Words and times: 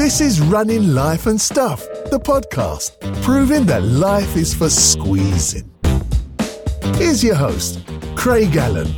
This 0.00 0.22
is 0.22 0.40
Running 0.40 0.94
Life 0.94 1.26
and 1.26 1.38
Stuff, 1.38 1.80
the 2.10 2.18
podcast, 2.18 2.98
proving 3.22 3.66
that 3.66 3.82
life 3.82 4.34
is 4.34 4.54
for 4.54 4.70
squeezing. 4.70 5.70
Here's 6.94 7.22
your 7.22 7.34
host, 7.34 7.86
Craig 8.16 8.56
Allen. 8.56 8.88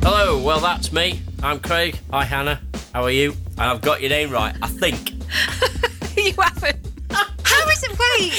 Hello, 0.00 0.42
well, 0.42 0.58
that's 0.58 0.90
me. 0.90 1.20
I'm 1.42 1.60
Craig. 1.60 1.98
Hi, 2.10 2.24
Hannah. 2.24 2.62
How 2.94 3.02
are 3.02 3.10
you? 3.10 3.34
And 3.58 3.60
I've 3.60 3.82
got 3.82 4.00
your 4.00 4.08
name 4.08 4.30
right, 4.30 4.56
I 4.62 4.68
think. 4.68 5.10
you 6.16 6.32
haven't. 6.40 6.78
How 7.10 7.68
is 7.68 7.82
it? 7.82 7.90
Wait. 7.90 8.32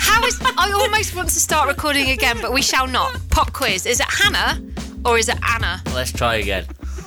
How 0.00 0.24
is? 0.24 0.40
I 0.56 0.72
almost 0.74 1.14
want 1.14 1.28
to 1.28 1.38
start 1.38 1.68
recording 1.68 2.08
again, 2.08 2.38
but 2.40 2.54
we 2.54 2.62
shall 2.62 2.86
not. 2.86 3.20
Pop 3.28 3.52
quiz. 3.52 3.84
Is 3.84 4.00
it 4.00 4.06
Hannah 4.08 4.62
or 5.04 5.18
is 5.18 5.28
it 5.28 5.36
Anna? 5.46 5.82
Let's 5.94 6.10
try 6.10 6.36
again. 6.36 6.64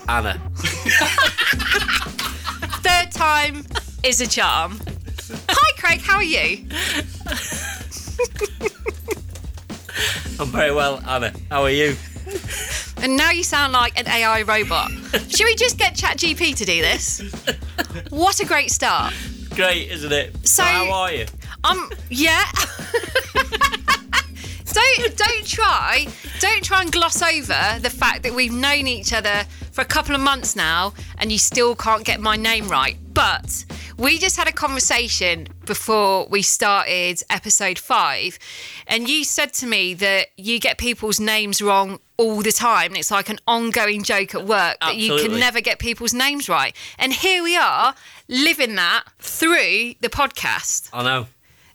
Anna. 0.07 0.39
Time 3.17 3.65
is 4.03 4.21
a 4.21 4.27
charm. 4.27 4.79
Hi, 5.49 5.71
Craig. 5.81 6.01
How 6.01 6.17
are 6.17 6.23
you? 6.23 6.65
I'm 10.39 10.47
very 10.49 10.71
well, 10.71 11.01
Anna. 11.07 11.33
How 11.49 11.63
are 11.63 11.71
you? 11.71 11.95
And 13.01 13.17
now 13.17 13.31
you 13.31 13.43
sound 13.43 13.73
like 13.73 13.99
an 13.99 14.07
AI 14.07 14.43
robot. 14.43 14.91
Should 14.91 15.45
we 15.45 15.55
just 15.55 15.77
get 15.79 15.95
ChatGPT 15.95 16.55
to 16.57 16.65
do 16.65 16.81
this? 16.81 17.21
What 18.09 18.39
a 18.39 18.45
great 18.45 18.69
start. 18.71 19.13
Great, 19.55 19.89
isn't 19.91 20.11
it? 20.11 20.47
So- 20.47 20.63
how 20.63 20.91
are 20.91 21.11
you? 21.11 21.25
Um, 21.63 21.89
yeah. 22.09 22.43
don't 24.73 25.17
don't 25.17 25.45
try 25.45 26.07
don't 26.39 26.63
try 26.63 26.81
and 26.81 26.91
gloss 26.91 27.21
over 27.21 27.79
the 27.79 27.89
fact 27.89 28.23
that 28.23 28.33
we've 28.33 28.53
known 28.53 28.87
each 28.87 29.13
other 29.13 29.43
for 29.71 29.81
a 29.81 29.85
couple 29.85 30.15
of 30.15 30.21
months 30.21 30.55
now 30.55 30.93
and 31.17 31.31
you 31.31 31.37
still 31.37 31.75
can't 31.75 32.03
get 32.03 32.19
my 32.19 32.35
name 32.35 32.67
right. 32.67 32.97
But 33.13 33.65
we 33.97 34.19
just 34.19 34.37
had 34.37 34.47
a 34.47 34.51
conversation 34.51 35.47
before 35.65 36.27
we 36.27 36.43
started 36.43 37.23
episode 37.31 37.79
five, 37.79 38.37
and 38.85 39.09
you 39.09 39.23
said 39.23 39.53
to 39.53 39.65
me 39.65 39.95
that 39.95 40.27
you 40.37 40.59
get 40.59 40.77
people's 40.77 41.19
names 41.19 41.61
wrong 41.61 41.99
all 42.17 42.41
the 42.43 42.51
time. 42.51 42.91
And 42.91 42.97
it's 42.97 43.09
like 43.09 43.29
an 43.29 43.39
ongoing 43.47 44.03
joke 44.03 44.35
at 44.35 44.45
work 44.45 44.77
that 44.81 44.97
you 44.97 45.17
can 45.17 45.39
never 45.39 45.61
get 45.61 45.79
people's 45.79 46.13
names 46.13 46.47
right. 46.47 46.75
And 46.99 47.11
here 47.11 47.41
we 47.41 47.57
are 47.57 47.95
living 48.27 48.75
that 48.75 49.03
through 49.19 49.95
the 49.99 50.09
podcast. 50.09 50.89
I 50.93 51.03
know. 51.03 51.27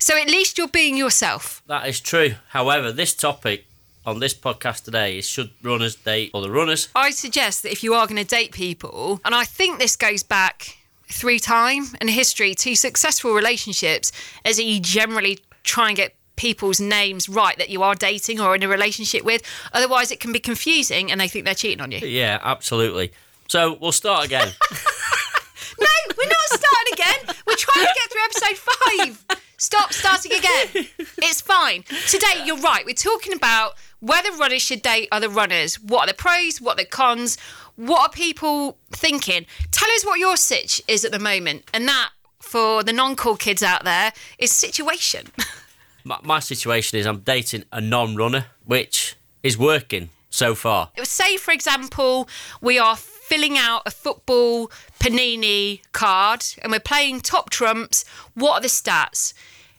So 0.02 0.18
at 0.18 0.26
least 0.26 0.58
you're 0.58 0.66
being 0.66 0.96
yourself. 0.96 1.62
That 1.68 1.86
is 1.86 2.00
true. 2.00 2.34
However, 2.48 2.90
this 2.90 3.14
topic 3.14 3.66
on 4.04 4.18
this 4.18 4.34
podcast 4.34 4.82
today 4.82 5.18
is 5.18 5.28
should 5.28 5.50
runners 5.62 5.94
date 5.94 6.32
other 6.34 6.50
runners? 6.50 6.88
I 6.92 7.10
suggest 7.10 7.62
that 7.62 7.70
if 7.70 7.84
you 7.84 7.94
are 7.94 8.08
going 8.08 8.16
to 8.16 8.24
date 8.24 8.50
people, 8.50 9.20
and 9.24 9.32
I 9.32 9.44
think 9.44 9.78
this 9.78 9.94
goes 9.94 10.24
back 10.24 10.76
through 11.04 11.38
time 11.38 11.84
and 12.00 12.10
history 12.10 12.52
to 12.56 12.74
successful 12.74 13.32
relationships, 13.32 14.10
is 14.44 14.58
you 14.58 14.80
generally 14.80 15.38
try 15.62 15.86
and 15.86 15.96
get 15.96 16.16
people's 16.34 16.80
names 16.80 17.28
right 17.28 17.56
that 17.58 17.70
you 17.70 17.84
are 17.84 17.94
dating 17.94 18.40
or 18.40 18.56
in 18.56 18.64
a 18.64 18.68
relationship 18.68 19.22
with. 19.22 19.42
Otherwise, 19.72 20.10
it 20.10 20.18
can 20.18 20.32
be 20.32 20.40
confusing 20.40 21.12
and 21.12 21.20
they 21.20 21.28
think 21.28 21.44
they're 21.44 21.54
cheating 21.54 21.80
on 21.80 21.92
you. 21.92 21.98
Yeah, 21.98 22.40
absolutely. 22.42 23.12
So 23.46 23.78
we'll 23.80 23.92
start 23.92 24.26
again. 24.26 24.48
No, 25.78 25.88
we're 26.18 26.28
not 26.28 26.48
starting 26.48 26.92
again. 26.92 27.36
We're 27.46 27.56
trying 27.56 27.86
to 27.86 27.92
get 27.94 28.10
through 28.10 28.24
episode 28.24 28.58
five. 28.58 29.41
Stop 29.62 29.92
starting 29.92 30.32
again. 30.32 30.88
It's 31.18 31.40
fine. 31.40 31.84
Today, 32.08 32.42
you're 32.44 32.58
right. 32.58 32.84
We're 32.84 32.94
talking 32.94 33.32
about 33.32 33.74
whether 34.00 34.32
runners 34.32 34.60
should 34.60 34.82
date 34.82 35.06
other 35.12 35.28
runners. 35.28 35.78
What 35.80 36.02
are 36.02 36.06
the 36.08 36.14
pros? 36.14 36.60
What 36.60 36.72
are 36.72 36.82
the 36.82 36.88
cons? 36.88 37.38
What 37.76 38.00
are 38.00 38.12
people 38.12 38.76
thinking? 38.90 39.46
Tell 39.70 39.88
us 39.92 40.04
what 40.04 40.18
your 40.18 40.36
sitch 40.36 40.82
is 40.88 41.04
at 41.04 41.12
the 41.12 41.20
moment. 41.20 41.70
And 41.72 41.86
that, 41.86 42.10
for 42.40 42.82
the 42.82 42.92
non 42.92 43.14
cool 43.14 43.36
kids 43.36 43.62
out 43.62 43.84
there, 43.84 44.12
is 44.36 44.50
situation. 44.50 45.28
my, 46.04 46.18
my 46.24 46.40
situation 46.40 46.98
is 46.98 47.06
I'm 47.06 47.20
dating 47.20 47.62
a 47.70 47.80
non-runner, 47.80 48.46
which 48.64 49.14
is 49.44 49.56
working 49.56 50.10
so 50.28 50.56
far. 50.56 50.90
Say, 51.04 51.36
for 51.36 51.52
example, 51.52 52.28
we 52.60 52.80
are 52.80 52.96
filling 52.96 53.56
out 53.56 53.82
a 53.86 53.92
football 53.92 54.72
panini 54.98 55.82
card 55.92 56.44
and 56.60 56.72
we're 56.72 56.80
playing 56.80 57.20
top 57.20 57.48
trumps. 57.48 58.04
What 58.34 58.54
are 58.54 58.60
the 58.60 58.68
stats? 58.68 59.34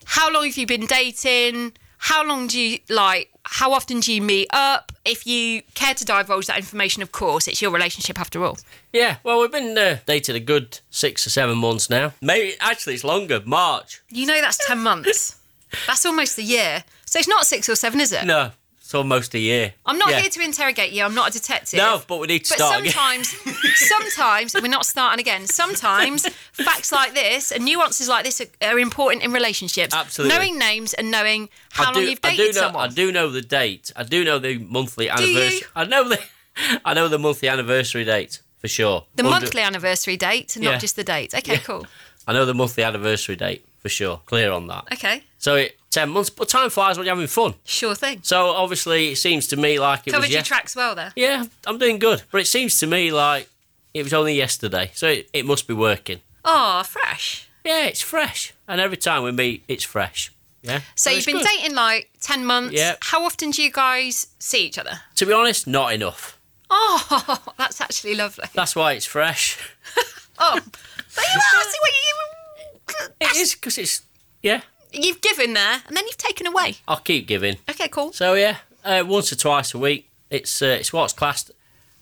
How 0.06 0.32
long 0.32 0.46
have 0.46 0.58
you 0.58 0.66
been 0.68 0.86
dating? 0.86 1.74
How 1.98 2.26
long 2.26 2.48
do 2.48 2.60
you 2.60 2.80
like? 2.90 3.30
How 3.46 3.74
often 3.74 4.00
do 4.00 4.14
you 4.14 4.22
meet 4.22 4.48
up? 4.54 4.92
If 5.06 5.26
you 5.28 5.62
care 5.74 5.94
to 5.94 6.06
divulge 6.06 6.48
that 6.48 6.58
information, 6.58 7.02
of 7.02 7.12
course, 7.12 7.48
it's 7.48 7.62
your 7.62 7.72
relationship 7.72 8.20
after 8.20 8.44
all. 8.44 8.58
Yeah, 8.92 9.18
well, 9.24 9.40
we've 9.40 9.52
been 9.52 9.78
uh, 9.78 9.98
dating 10.06 10.36
a 10.36 10.40
good 10.40 10.80
six 10.90 11.26
or 11.28 11.30
seven 11.30 11.58
months 11.58 11.90
now. 11.90 12.14
Maybe 12.22 12.56
actually 12.60 12.96
it's 12.96 13.04
longer. 13.04 13.42
March. 13.46 14.02
You 14.10 14.26
know 14.26 14.40
that's 14.42 14.66
10 14.68 14.80
months. 14.80 15.40
That's 15.88 16.06
almost 16.06 16.38
a 16.38 16.44
year. 16.44 16.84
So 17.06 17.20
it's 17.20 17.28
not 17.28 17.46
six 17.46 17.68
or 17.70 17.76
seven, 17.76 18.00
is 18.00 18.12
it? 18.12 18.26
No, 18.26 18.52
it's 18.94 18.98
almost 19.00 19.34
a 19.34 19.40
year. 19.40 19.74
I'm 19.88 19.98
not 19.98 20.12
Yeah. 20.12 20.20
here 20.22 20.30
to 20.30 20.42
interrogate 20.42 20.92
you. 20.92 21.04
I'm 21.04 21.16
not 21.16 21.30
a 21.30 21.34
detective. 21.34 21.80
No, 21.80 22.04
but 22.08 22.20
we 22.20 22.28
need 22.28 22.46
to 22.46 22.50
But 22.52 22.58
start 22.60 22.82
again. 22.82 22.92
sometimes, 22.94 23.36
sometimes 23.90 24.54
we're 24.54 24.68
not 24.68 24.86
starting 24.86 25.20
again. 25.20 25.48
Sometimes 25.48 26.28
facts 26.52 26.92
like 26.92 27.16
this 27.16 27.52
and 27.52 27.66
nuances 27.66 28.08
like 28.08 28.24
this 28.24 28.40
are, 28.42 28.46
are 28.70 28.78
important 28.78 29.24
in 29.24 29.32
relationships. 29.32 29.96
Absolutely. 29.96 30.36
knowing 30.38 30.60
names 30.60 30.94
and 30.94 31.10
knowing 31.10 31.50
how 31.72 31.84
I 31.84 31.86
long 31.88 32.04
do, 32.04 32.10
you've 32.10 32.20
I 32.24 32.30
dated 32.36 32.46
do 32.54 32.54
know, 32.54 32.66
someone. 32.68 32.90
I 32.90 32.94
do 32.94 33.12
know 33.12 33.30
the 33.32 33.42
date. 33.42 33.92
I 33.96 34.04
do 34.04 34.24
know 34.24 34.38
the 34.38 34.60
monthly 34.60 35.06
you? 35.06 35.12
anniversary. 35.12 35.68
I 35.76 35.86
know 35.86 36.08
the, 36.10 36.20
I 36.86 36.94
know 36.94 37.08
the 37.08 37.18
monthly 37.20 37.50
anniversary 37.50 38.04
date 38.04 38.42
for 38.60 38.68
sure. 38.68 39.06
the 39.16 39.24
Under- 39.26 39.40
monthly 39.40 39.62
anniversary 39.64 40.18
date, 40.18 40.56
and 40.56 40.64
Yeah. 40.64 40.72
not 40.74 40.82
just 40.82 40.96
the 40.96 41.04
date. 41.04 41.34
Okay, 41.34 41.58
cool. 41.58 41.88
I 42.28 42.34
know 42.34 42.46
the 42.46 42.54
monthly 42.54 42.84
anniversary 42.84 43.36
date 43.36 43.66
for 43.80 43.90
sure. 43.90 44.22
Clear 44.28 44.52
on 44.52 44.68
that. 44.68 44.86
Okay, 44.94 45.24
So 45.40 45.56
it, 45.56 45.78
ten 45.94 46.10
months, 46.10 46.30
but 46.30 46.50
time 46.50 46.70
flies 46.70 46.98
when 46.98 47.06
you're 47.06 47.16
having 47.16 47.28
fun. 47.28 47.54
sure 47.64 47.96
thing. 47.96 48.20
So 48.24 48.48
obviously, 48.50 49.12
it 49.12 49.18
seems 49.18 49.48
to 49.48 49.56
me 49.56 49.80
like 49.80 50.08
it 50.08 50.12
Covered 50.12 50.24
was. 50.24 50.30
your 50.32 50.40
yes- 50.40 50.48
tracks 50.48 50.76
well 50.76 50.96
there. 50.96 51.12
yeah, 51.16 51.46
I'm 51.68 51.78
doing 51.78 52.00
good, 52.00 52.24
but 52.32 52.42
it 52.42 52.48
seems 52.48 52.80
to 52.80 52.88
me 52.88 53.12
like 53.12 53.50
it 53.94 54.04
was 54.04 54.14
only 54.14 54.34
yesterday. 54.36 54.92
So 54.94 55.08
it, 55.08 55.30
it 55.34 55.46
must 55.46 55.68
be 55.68 55.74
working. 55.74 56.22
Oh, 56.46 56.84
fresh. 56.84 57.48
Yeah, 57.64 57.86
it's 57.86 58.02
fresh, 58.02 58.54
and 58.68 58.82
every 58.82 58.98
time 58.98 59.24
we 59.24 59.32
meet, 59.32 59.64
it's 59.68 59.84
fresh. 59.86 60.32
Yeah. 60.64 60.80
So 60.96 61.10
you've 61.10 61.18
it's 61.20 61.26
been 61.26 61.38
good. 61.38 61.46
dating 61.48 61.76
like 61.76 62.10
10 62.22 62.46
months. 62.46 62.74
Yeah. 62.74 62.96
How 63.02 63.26
often 63.26 63.52
do 63.52 63.62
you 63.62 63.70
guys 63.72 64.28
see 64.40 64.66
each 64.66 64.78
other? 64.78 65.02
To 65.16 65.26
be 65.26 65.34
honest, 65.34 65.68
not 65.68 65.94
enough. 65.94 66.38
Oh, 66.70 67.54
that's 67.58 67.82
actually 67.82 68.16
lovely. 68.16 68.46
That's 68.54 68.74
why 68.76 68.94
it's 68.94 69.06
fresh. 69.06 69.58
Oh, 70.40 70.60
but 70.60 71.24
you 71.36 71.40
are. 71.60 71.64
See 71.64 71.78
what 71.82 71.92
you. 71.92 73.08
It 73.22 73.36
is 73.38 73.54
because 73.54 73.78
it's 73.78 74.02
yeah. 74.42 74.62
You've 74.94 75.22
given 75.22 75.54
there, 75.54 75.82
and 75.88 75.98
then 75.98 76.06
you've 76.06 76.18
taken 76.18 76.48
away. 76.48 76.76
I'll 76.88 76.98
keep 76.98 77.28
giving. 77.28 77.58
Okay, 77.70 77.88
cool. 77.88 78.14
So 78.14 78.34
yeah, 78.36 78.58
uh, 78.84 79.04
once 79.06 79.32
or 79.32 79.36
twice 79.36 79.74
a 79.74 79.78
week. 79.80 80.10
It's 80.30 80.62
uh, 80.62 80.78
it's 80.80 80.92
what's 80.92 81.14
classed 81.14 81.52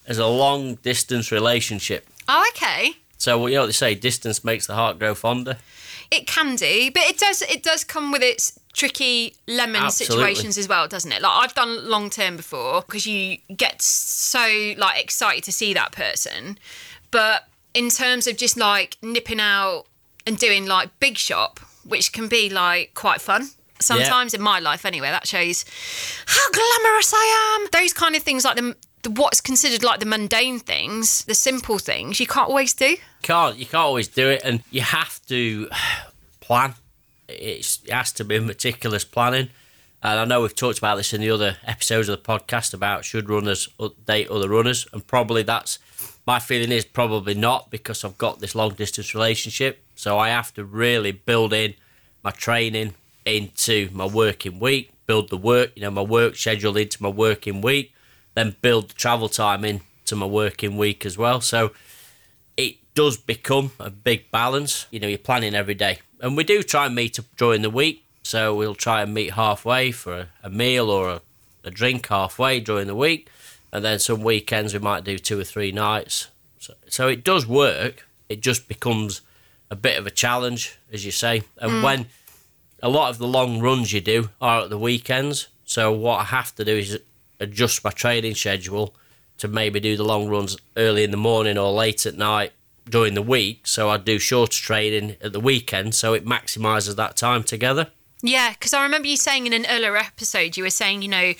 as 0.08 0.18
a 0.18 0.28
long 0.28 0.76
distance 0.76 1.32
relationship. 1.32 2.08
Oh, 2.28 2.46
okay. 2.56 2.94
So 3.18 3.46
you 3.48 3.56
know 3.56 3.62
what 3.62 3.66
they 3.68 3.74
say, 3.74 3.96
distance 3.96 4.44
makes 4.44 4.68
the 4.68 4.76
heart 4.76 5.00
grow 5.00 5.14
fonder. 5.14 5.58
It 6.10 6.28
can 6.28 6.56
do, 6.56 6.92
but 6.92 7.04
it 7.04 7.18
does. 7.18 7.42
It 7.44 7.64
does 7.64 7.84
come 7.84 8.12
with 8.12 8.22
its 8.22 8.60
tricky 8.74 9.36
lemon 9.48 9.84
Absolutely. 9.84 10.16
situations 10.16 10.58
as 10.58 10.68
well, 10.68 10.88
doesn't 10.88 11.12
it? 11.12 11.22
Like 11.22 11.32
I've 11.32 11.54
done 11.54 11.90
long 11.90 12.10
term 12.10 12.38
before 12.38 12.82
because 12.82 13.06
you 13.06 13.38
get 13.56 13.82
so 13.82 14.74
like 14.78 15.02
excited 15.02 15.44
to 15.46 15.52
see 15.52 15.74
that 15.74 15.92
person, 15.92 16.58
but 17.12 17.48
in 17.74 17.90
terms 17.90 18.28
of 18.28 18.38
just 18.38 18.58
like 18.58 18.98
nipping 19.02 19.40
out 19.40 19.86
and 20.26 20.38
doing 20.38 20.66
like 20.66 20.90
big 21.00 21.18
shop, 21.18 21.60
which 21.86 22.12
can 22.14 22.28
be 22.28 22.50
like 22.50 22.94
quite 22.94 23.22
fun. 23.22 23.50
Sometimes 23.80 24.34
in 24.34 24.42
my 24.42 24.60
life, 24.60 24.86
anyway, 24.86 25.10
that 25.10 25.28
shows 25.28 25.66
how 26.28 26.52
glamorous 26.52 27.14
I 27.16 27.60
am. 27.60 27.70
Those 27.72 27.94
kind 27.94 28.16
of 28.16 28.22
things, 28.22 28.46
like 28.46 28.56
the, 28.56 28.76
the 29.02 29.10
what's 29.10 29.42
considered 29.42 29.84
like 29.84 30.00
the 30.00 30.06
mundane 30.06 30.60
things, 30.60 31.26
the 31.26 31.34
simple 31.34 31.80
things, 31.80 32.20
you 32.20 32.28
can't 32.28 32.48
always 32.48 32.74
do. 32.74 32.98
Can't 33.24 33.58
you 33.58 33.66
can't 33.66 33.76
always 33.84 34.08
do 34.08 34.30
it, 34.30 34.42
and 34.44 34.64
you 34.70 34.82
have 34.82 35.20
to 35.28 35.70
plan. 36.40 36.76
It's, 37.28 37.80
it 37.86 37.92
has 37.92 38.12
to 38.14 38.26
be 38.26 38.40
meticulous 38.40 39.06
planning. 39.06 39.50
And 40.04 40.20
I 40.20 40.26
know 40.26 40.42
we've 40.42 40.56
talked 40.56 40.80
about 40.80 40.98
this 40.98 41.14
in 41.14 41.22
the 41.22 41.30
other 41.30 41.58
episodes 41.66 42.10
of 42.10 42.22
the 42.22 42.28
podcast 42.28 42.74
about 42.74 43.06
should 43.06 43.30
runners 43.30 43.70
date 44.06 44.30
other 44.30 44.50
runners, 44.50 44.88
and 44.94 45.06
probably 45.06 45.44
that's 45.44 45.80
my 46.26 46.40
feeling 46.40 46.72
is 46.72 46.86
probably 46.86 47.34
not 47.34 47.72
because 47.72 48.04
I've 48.04 48.18
got 48.18 48.40
this 48.40 48.56
long 48.56 48.74
distance 48.74 49.14
relationship. 49.16 49.84
So 49.96 50.18
I 50.18 50.30
have 50.30 50.54
to 50.56 50.66
really 50.66 51.12
build 51.12 51.54
in 51.54 51.76
my 52.24 52.32
training 52.32 52.94
into 53.26 53.90
my 53.92 54.06
working 54.06 54.60
week, 54.60 54.92
build 55.06 55.30
the 55.30 55.38
work, 55.38 55.72
you 55.76 55.82
know, 55.82 55.92
my 55.92 56.02
work 56.02 56.36
schedule 56.36 56.78
into 56.78 57.02
my 57.02 57.10
working 57.10 57.62
week, 57.62 57.94
then 58.36 58.56
build 58.62 58.90
the 58.90 58.94
travel 58.94 59.30
time 59.30 59.64
into 59.66 60.16
my 60.16 60.26
working 60.26 60.78
week 60.78 61.06
as 61.06 61.18
well. 61.18 61.42
So 61.42 61.72
it 62.58 62.78
does 62.96 63.18
become 63.18 63.72
a 63.80 63.90
big 63.90 64.32
balance. 64.32 64.88
You 64.92 65.00
know, 65.00 65.08
you're 65.08 65.18
planning 65.18 65.56
every 65.56 65.76
day. 65.76 66.00
And 66.20 66.38
we 66.38 66.44
do 66.44 66.64
try 66.64 66.86
and 66.86 66.96
meet 66.96 67.20
up 67.20 67.26
during 67.38 67.62
the 67.62 67.70
week. 67.70 68.06
So 68.24 68.56
we'll 68.56 68.76
try 68.76 69.02
and 69.02 69.14
meet 69.14 69.34
halfway 69.34 69.92
for 69.92 70.14
a, 70.14 70.28
a 70.44 70.50
meal 70.50 70.90
or 70.90 71.10
a, 71.10 71.22
a 71.64 71.72
drink 71.72 72.08
halfway 72.08 72.60
during 72.60 72.88
the 72.88 72.96
week. 72.96 73.30
And 73.74 73.84
then 73.84 74.00
some 74.00 74.22
weekends 74.22 74.74
we 74.74 74.80
might 74.80 75.04
do 75.04 75.18
two 75.18 75.40
or 75.40 75.44
three 75.44 75.72
nights. 75.72 76.28
So, 76.60 76.74
so 76.88 77.08
it 77.08 77.24
does 77.24 77.48
work. 77.48 78.06
it 78.30 78.40
just 78.40 78.68
becomes 78.68 79.22
a 79.72 79.76
bit 79.76 79.98
of 79.98 80.06
a 80.06 80.12
challenge, 80.12 80.78
as 80.92 81.04
you 81.04 81.12
say. 81.12 81.42
And 81.58 81.72
mm. 81.72 81.84
when 81.84 82.06
a 82.84 82.90
lot 82.90 83.10
of 83.10 83.18
the 83.18 83.28
long 83.28 83.62
runs 83.62 83.92
you 83.92 84.02
do 84.02 84.30
are 84.42 84.64
at 84.64 84.70
the 84.70 84.78
weekends, 84.78 85.48
so 85.64 85.92
what 85.92 86.20
I 86.20 86.26
have 86.26 86.54
to 86.56 86.66
do 86.66 86.76
is 86.76 87.00
adjust 87.40 87.84
my 87.84 87.90
training 87.90 88.36
schedule 88.36 88.94
to 89.38 89.48
maybe 89.48 89.80
do 89.80 89.96
the 89.96 90.04
long 90.04 90.28
runs 90.28 90.58
early 90.76 91.04
in 91.04 91.12
the 91.12 91.18
morning 91.18 91.58
or 91.58 91.72
late 91.72 92.06
at 92.06 92.16
night 92.16 92.52
during 92.88 93.14
the 93.14 93.22
week. 93.22 93.66
So 93.66 93.90
I 93.90 93.98
do 93.98 94.20
shorter 94.20 94.62
training 94.62 95.16
at 95.22 95.32
the 95.32 95.40
weekend, 95.40 95.96
so 95.96 96.14
it 96.14 96.26
maximises 96.26 96.96
that 96.98 97.16
time 97.16 97.44
together. 97.44 97.88
Yeah, 98.22 98.52
because 98.52 98.74
I 98.74 98.84
remember 98.84 99.08
you 99.08 99.18
saying 99.18 99.48
in 99.48 99.54
an 99.54 99.66
earlier 99.68 99.96
episode, 99.96 100.58
you 100.58 100.64
were 100.64 100.70
saying, 100.70 101.02
you 101.02 101.08
know, 101.08 101.34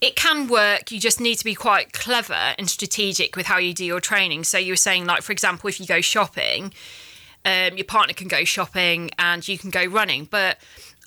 it 0.00 0.16
can 0.16 0.48
work. 0.48 0.90
You 0.90 0.98
just 0.98 1.20
need 1.20 1.36
to 1.36 1.44
be 1.44 1.54
quite 1.54 1.92
clever 1.92 2.54
and 2.58 2.68
strategic 2.68 3.36
with 3.36 3.46
how 3.46 3.58
you 3.58 3.72
do 3.72 3.84
your 3.84 4.00
training. 4.00 4.44
So 4.44 4.58
you 4.58 4.72
were 4.72 4.76
saying, 4.76 5.06
like, 5.06 5.22
for 5.22 5.32
example, 5.32 5.68
if 5.68 5.78
you 5.78 5.86
go 5.86 6.00
shopping, 6.00 6.72
um, 7.46 7.76
your 7.78 7.84
partner 7.86 8.12
can 8.12 8.28
go 8.28 8.44
shopping 8.44 9.10
and 9.18 9.46
you 9.48 9.56
can 9.56 9.70
go 9.70 9.84
running. 9.86 10.26
But 10.30 10.58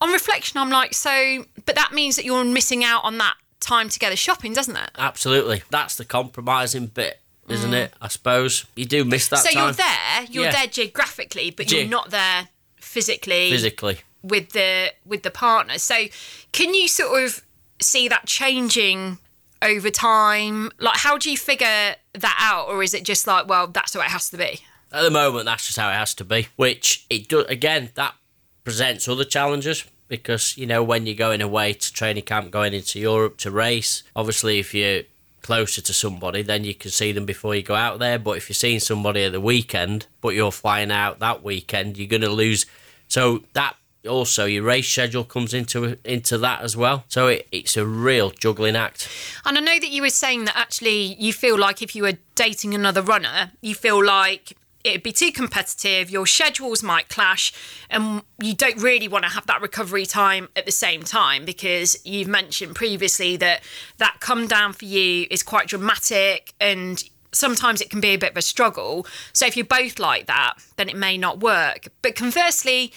on 0.02 0.12
reflection, 0.12 0.58
I'm 0.58 0.70
like, 0.72 0.94
so, 0.96 1.46
but 1.66 1.76
that 1.76 1.92
means 1.94 2.16
that 2.16 2.26
you're 2.26 2.44
missing 2.46 2.84
out 2.84 3.04
on 3.04 3.18
that 3.20 3.36
time 3.60 3.90
together 3.90 4.16
shopping, 4.16 4.54
doesn't 4.54 4.76
it? 4.78 4.90
Absolutely. 4.98 5.62
That's 5.70 5.96
the 5.98 6.06
compromising 6.06 6.88
bit, 6.88 7.20
isn't 7.50 7.74
it? 7.74 7.94
I 8.02 8.08
suppose. 8.08 8.66
You 8.76 8.86
do 8.86 9.04
miss 9.04 9.28
that 9.28 9.40
so 9.40 9.50
time. 9.52 9.64
you're 9.64 9.74
there, 9.74 10.24
you're 10.32 10.44
Yeah. 10.46 10.52
there 10.52 10.68
geographically, 10.68 11.52
but 11.52 11.68
Ge- 11.68 11.74
you're 11.74 11.86
not 11.88 12.10
there 12.10 12.48
physically, 12.78 13.52
Physically. 13.52 14.00
with 14.24 14.52
the 14.54 14.94
with 15.06 15.24
the 15.24 15.32
partner. 15.32 15.78
So 15.78 16.06
can 16.54 16.74
you 16.74 16.88
sort 16.88 17.22
of 17.24 17.44
see 17.82 18.08
that 18.08 18.26
changing 18.26 19.18
over 19.62 19.90
time? 19.92 20.72
Like 20.80 20.98
how 20.98 21.18
do 21.18 21.30
you 21.30 21.38
figure 21.38 21.96
that 22.14 22.38
out 22.40 22.70
or 22.70 22.82
is 22.82 22.94
it 22.94 23.04
just 23.04 23.28
like, 23.28 23.48
well, 23.50 23.68
that's 23.68 23.94
what 23.94 24.06
it 24.06 24.12
has 24.12 24.30
to 24.30 24.38
be? 24.38 24.62
At 24.92 25.04
the 25.04 25.12
moment, 25.12 25.46
that's 25.46 25.68
just 25.68 25.78
how 25.78 25.90
it 25.90 25.94
has 25.94 26.14
to 26.16 26.26
be. 26.26 26.48
Which 26.56 27.06
it 27.10 27.28
does 27.28 27.46
again. 27.46 27.90
That 27.96 28.16
presents 28.64 29.08
other 29.08 29.24
challenges 29.24 29.86
because 30.08 30.58
you 30.58 30.66
know 30.66 30.84
when 30.84 31.06
you're 31.06 31.16
going 31.16 31.42
away 31.42 31.74
to 31.74 31.94
training 31.94 32.24
camp, 32.24 32.52
going 32.52 32.74
into 32.74 33.00
Europe 33.00 33.38
to 33.38 33.52
race. 33.52 34.04
Obviously, 34.16 34.60
if 34.60 34.74
you're 34.74 35.04
closer 35.42 35.82
to 35.82 35.94
somebody, 35.94 36.42
then 36.42 36.64
you 36.64 36.76
can 36.76 36.92
see 36.92 37.12
them 37.12 37.26
before 37.26 37.56
you 37.56 37.64
go 37.64 37.76
out 37.76 38.00
there. 38.00 38.20
But 38.20 38.38
if 38.38 38.50
you're 38.50 38.54
seeing 38.56 38.80
somebody 38.80 39.24
at 39.24 39.32
the 39.32 39.42
weekend, 39.42 40.08
but 40.22 40.36
you're 40.36 40.52
flying 40.52 40.92
out 40.92 41.20
that 41.20 41.44
weekend, 41.44 41.98
you're 41.98 42.08
going 42.08 42.22
to 42.22 42.30
lose. 42.30 42.66
So 43.08 43.44
that 43.54 43.76
also 44.08 44.46
your 44.46 44.64
race 44.64 44.88
schedule 44.88 45.24
comes 45.24 45.54
into 45.54 45.98
into 46.04 46.38
that 46.38 46.62
as 46.62 46.76
well. 46.76 47.04
So 47.08 47.28
it, 47.28 47.48
it's 47.52 47.78
a 47.78 47.86
real 47.86 48.32
juggling 48.32 48.76
act. 48.76 49.10
And 49.46 49.58
I 49.58 49.62
know 49.62 49.80
that 49.80 49.90
you 49.90 50.02
were 50.02 50.10
saying 50.10 50.46
that 50.46 50.58
actually 50.58 51.16
you 51.16 51.34
feel 51.34 51.58
like 51.58 51.82
if 51.82 51.96
you 51.96 52.04
were 52.04 52.18
dating 52.36 52.74
another 52.74 53.02
runner, 53.02 53.52
you 53.62 53.76
feel 53.76 54.04
like 54.04 54.56
it'd 54.90 55.04
be 55.04 55.12
too 55.12 55.32
competitive, 55.32 56.10
your 56.10 56.26
schedules 56.26 56.84
might 56.84 57.10
clash, 57.10 57.54
and 57.90 58.22
you 58.42 58.54
don't 58.54 58.82
really 58.82 59.08
want 59.08 59.26
to 59.26 59.32
have 59.32 59.46
that 59.48 59.62
recovery 59.62 60.06
time 60.06 60.50
at 60.56 60.66
the 60.66 60.72
same 60.72 61.04
time 61.04 61.46
because 61.46 62.00
you've 62.06 62.28
mentioned 62.28 62.76
previously 62.76 63.38
that 63.38 63.62
that 63.98 64.18
come 64.20 64.48
down 64.48 64.74
for 64.74 64.86
you 64.86 65.28
is 65.30 65.44
quite 65.44 65.68
dramatic 65.68 66.54
and 66.60 67.04
sometimes 67.32 67.82
it 67.82 67.90
can 67.90 68.02
be 68.02 68.10
a 68.10 68.18
bit 68.18 68.32
of 68.32 68.38
a 68.38 68.42
struggle. 68.42 69.06
So 69.34 69.46
if 69.46 69.56
you're 69.56 69.66
both 69.66 70.00
like 70.00 70.28
that, 70.28 70.56
then 70.78 70.90
it 70.90 70.96
may 70.96 71.18
not 71.18 71.40
work. 71.40 71.88
But 72.02 72.16
conversely, 72.16 72.92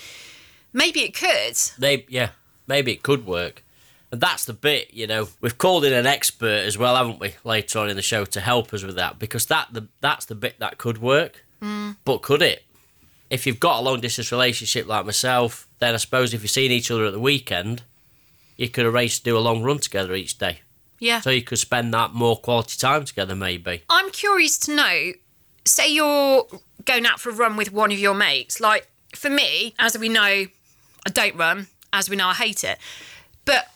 maybe 0.73 1.01
it 1.01 1.15
could. 1.15 1.57
Yeah, 2.09 2.31
maybe 2.67 2.93
it 2.93 3.03
could 3.03 3.27
work. 3.27 3.63
And 4.11 4.21
that's 4.21 4.45
the 4.45 4.53
bit, 4.53 4.93
you 4.93 5.07
know. 5.07 5.29
We've 5.41 5.57
called 5.57 5.87
in 5.87 5.93
an 5.95 6.07
expert 6.07 6.67
as 6.67 6.77
well, 6.77 6.97
haven't 6.97 7.19
we, 7.19 7.35
later 7.45 7.79
on 7.79 7.89
in 7.89 7.97
the 7.97 8.03
show 8.03 8.27
to 8.27 8.41
help 8.41 8.75
us 8.75 8.83
with 8.83 8.97
that 8.97 9.19
because 9.19 9.47
that 9.47 9.69
the 9.73 9.89
that's 10.01 10.27
the 10.27 10.35
bit 10.35 10.59
that 10.59 10.77
could 10.77 10.99
work. 10.99 11.45
But 12.05 12.23
could 12.23 12.43
it? 12.43 12.65
If 13.31 13.47
you've 13.47 13.61
got 13.61 13.81
a 13.81 13.83
long 13.83 14.01
distance 14.01 14.31
relationship 14.31 14.87
like 14.87 15.07
myself, 15.07 15.69
then 15.79 15.95
I 15.95 15.97
suppose 15.97 16.35
if 16.35 16.43
you're 16.43 16.49
seeing 16.49 16.71
each 16.71 16.91
other 16.91 17.07
at 17.07 17.13
the 17.13 17.21
weekend, 17.21 17.83
you 18.57 18.69
could 18.69 18.85
arrange 18.85 19.19
to 19.19 19.25
do 19.25 19.39
a 19.39 19.41
long 19.41 19.63
run 19.63 19.79
together 19.79 20.15
each 20.15 20.39
day. 20.39 20.61
Yeah. 20.99 21.21
So 21.21 21.31
you 21.31 21.43
could 21.43 21.59
spend 21.59 21.95
that 21.95 22.13
more 22.13 22.37
quality 22.37 22.77
time 22.79 23.05
together, 23.05 23.35
maybe. 23.35 23.83
I'm 23.89 24.11
curious 24.11 24.59
to 24.61 24.75
know 24.75 25.13
say 25.65 25.89
you're 25.93 26.47
going 26.85 27.07
out 27.07 27.21
for 27.21 27.31
a 27.31 27.33
run 27.33 27.57
with 27.57 27.73
one 27.73 27.93
of 27.93 27.99
your 27.99 28.15
mates. 28.15 28.61
Like 28.61 28.89
for 29.15 29.31
me, 29.31 29.75
as 29.79 29.97
we 29.97 30.09
know, 30.09 30.21
I 31.07 31.11
don't 31.13 31.37
run. 31.37 31.69
As 31.93 32.09
we 32.09 32.17
know, 32.17 32.29
I 32.29 32.35
hate 32.35 32.65
it. 32.65 32.79
But 33.45 33.67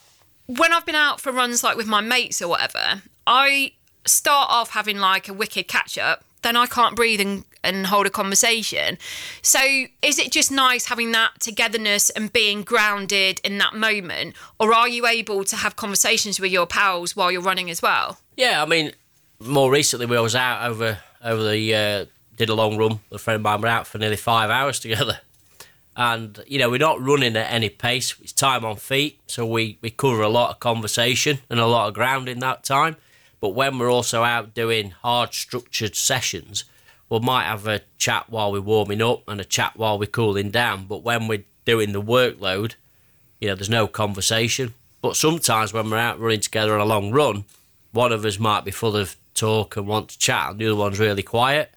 when 0.47 0.73
I've 0.73 0.87
been 0.87 0.95
out 0.95 1.21
for 1.21 1.33
runs 1.33 1.63
like 1.63 1.77
with 1.77 1.87
my 1.87 2.01
mates 2.01 2.41
or 2.41 2.49
whatever, 2.49 3.03
I 3.27 3.73
start 4.07 4.49
off 4.51 4.71
having 4.71 4.99
like 4.99 5.29
a 5.29 5.33
wicked 5.33 5.69
catch 5.69 5.99
up. 5.99 6.25
Then 6.47 6.57
I 6.57 6.67
can't 6.67 6.95
breathe 6.95 7.21
and, 7.21 7.43
and 7.65 7.87
hold 7.87 8.07
a 8.07 8.11
conversation. 8.11 8.99
So 9.43 9.59
is 10.01 10.17
it 10.21 10.31
just 10.31 10.53
nice 10.53 10.87
having 10.87 11.11
that 11.11 11.41
togetherness 11.41 12.09
and 12.11 12.33
being 12.33 12.63
grounded 12.63 13.41
in 13.43 13.59
that 13.59 13.75
moment? 13.75 14.37
Or 14.61 14.73
are 14.73 14.89
you 14.89 15.09
able 15.09 15.43
to 15.43 15.57
have 15.57 15.75
conversations 15.75 16.39
with 16.39 16.53
your 16.53 16.65
pals 16.65 17.17
while 17.17 17.33
you're 17.33 17.43
running 17.43 17.69
as 17.69 17.83
well? 17.83 18.21
Yeah, 18.37 18.63
I 18.63 18.67
mean, 18.67 18.93
more 19.41 19.73
recently 19.73 20.07
we 20.07 20.21
was 20.21 20.37
out 20.37 20.71
over 20.71 20.99
over 21.25 21.51
the 21.51 21.75
uh, 21.75 22.05
did 22.37 22.49
a 22.49 22.55
long 22.55 22.77
run. 22.77 23.01
A 23.11 23.19
friend 23.19 23.35
of 23.35 23.43
mine 23.43 23.61
were 23.61 23.67
out 23.67 23.89
for 23.89 23.99
nearly 23.99 24.15
five 24.15 24.49
hours 24.49 24.79
together, 24.79 25.19
and 25.97 26.39
you 26.47 26.61
know 26.61 26.71
we're 26.71 26.79
not 26.79 27.03
running 27.03 27.37
at 27.37 27.51
any 27.53 27.71
pace. 27.71 28.15
It's 28.23 28.33
time 28.33 28.65
on 28.65 28.77
feet, 28.77 29.19
so 29.27 29.45
we 29.45 29.79
we 29.83 29.91
cover 29.91 30.23
a 30.23 30.29
lot 30.29 30.51
of 30.51 30.61
conversation 30.61 31.39
and 31.51 31.59
a 31.59 31.67
lot 31.67 31.89
of 31.89 31.95
ground 31.95 32.29
in 32.29 32.39
that 32.39 32.63
time. 32.63 32.99
But 33.41 33.51
when 33.51 33.79
we're 33.79 33.91
also 33.91 34.23
out 34.23 34.55
doing 34.55 34.91
hard 34.91 35.35
structured 35.35 35.95
sessions, 35.95 36.65
we 37.09 37.21
might 37.21 37.45
have 37.45 37.67
a 37.67 37.83
chat 37.99 38.29
while 38.29 38.51
we're 38.51 38.61
warming 38.61 39.03
up 39.03 39.23
and 39.29 39.41
a 39.41 39.45
chat 39.45 39.77
while 39.77 39.99
we're 39.99 40.07
cooling 40.07 40.51
down. 40.51 40.87
But 40.87 41.03
when 41.03 41.29
we're 41.29 41.45
doing 41.65 41.93
the 41.93 42.03
workload, 42.03 42.75
you 43.41 43.49
know, 43.49 43.55
there's 43.55 43.69
no 43.69 43.87
conversation. 43.87 44.75
But 45.03 45.17
sometimes 45.17 45.73
when 45.73 45.91
we're 45.91 45.99
out 45.99 46.19
running 46.19 46.41
together 46.41 46.75
on 46.75 46.81
a 46.81 46.85
long 46.85 47.13
run, 47.13 47.45
one 47.93 48.13
of 48.13 48.25
us 48.25 48.39
might 48.39 48.65
be 48.65 48.71
full 48.71 48.97
of 48.97 49.17
talk 49.35 49.77
and 49.77 49.87
want 49.87 50.09
to 50.09 50.19
chat, 50.19 50.51
and 50.51 50.59
the 50.59 50.67
other 50.67 50.77
one's 50.77 50.99
really 50.99 51.23
quiet. 51.23 51.71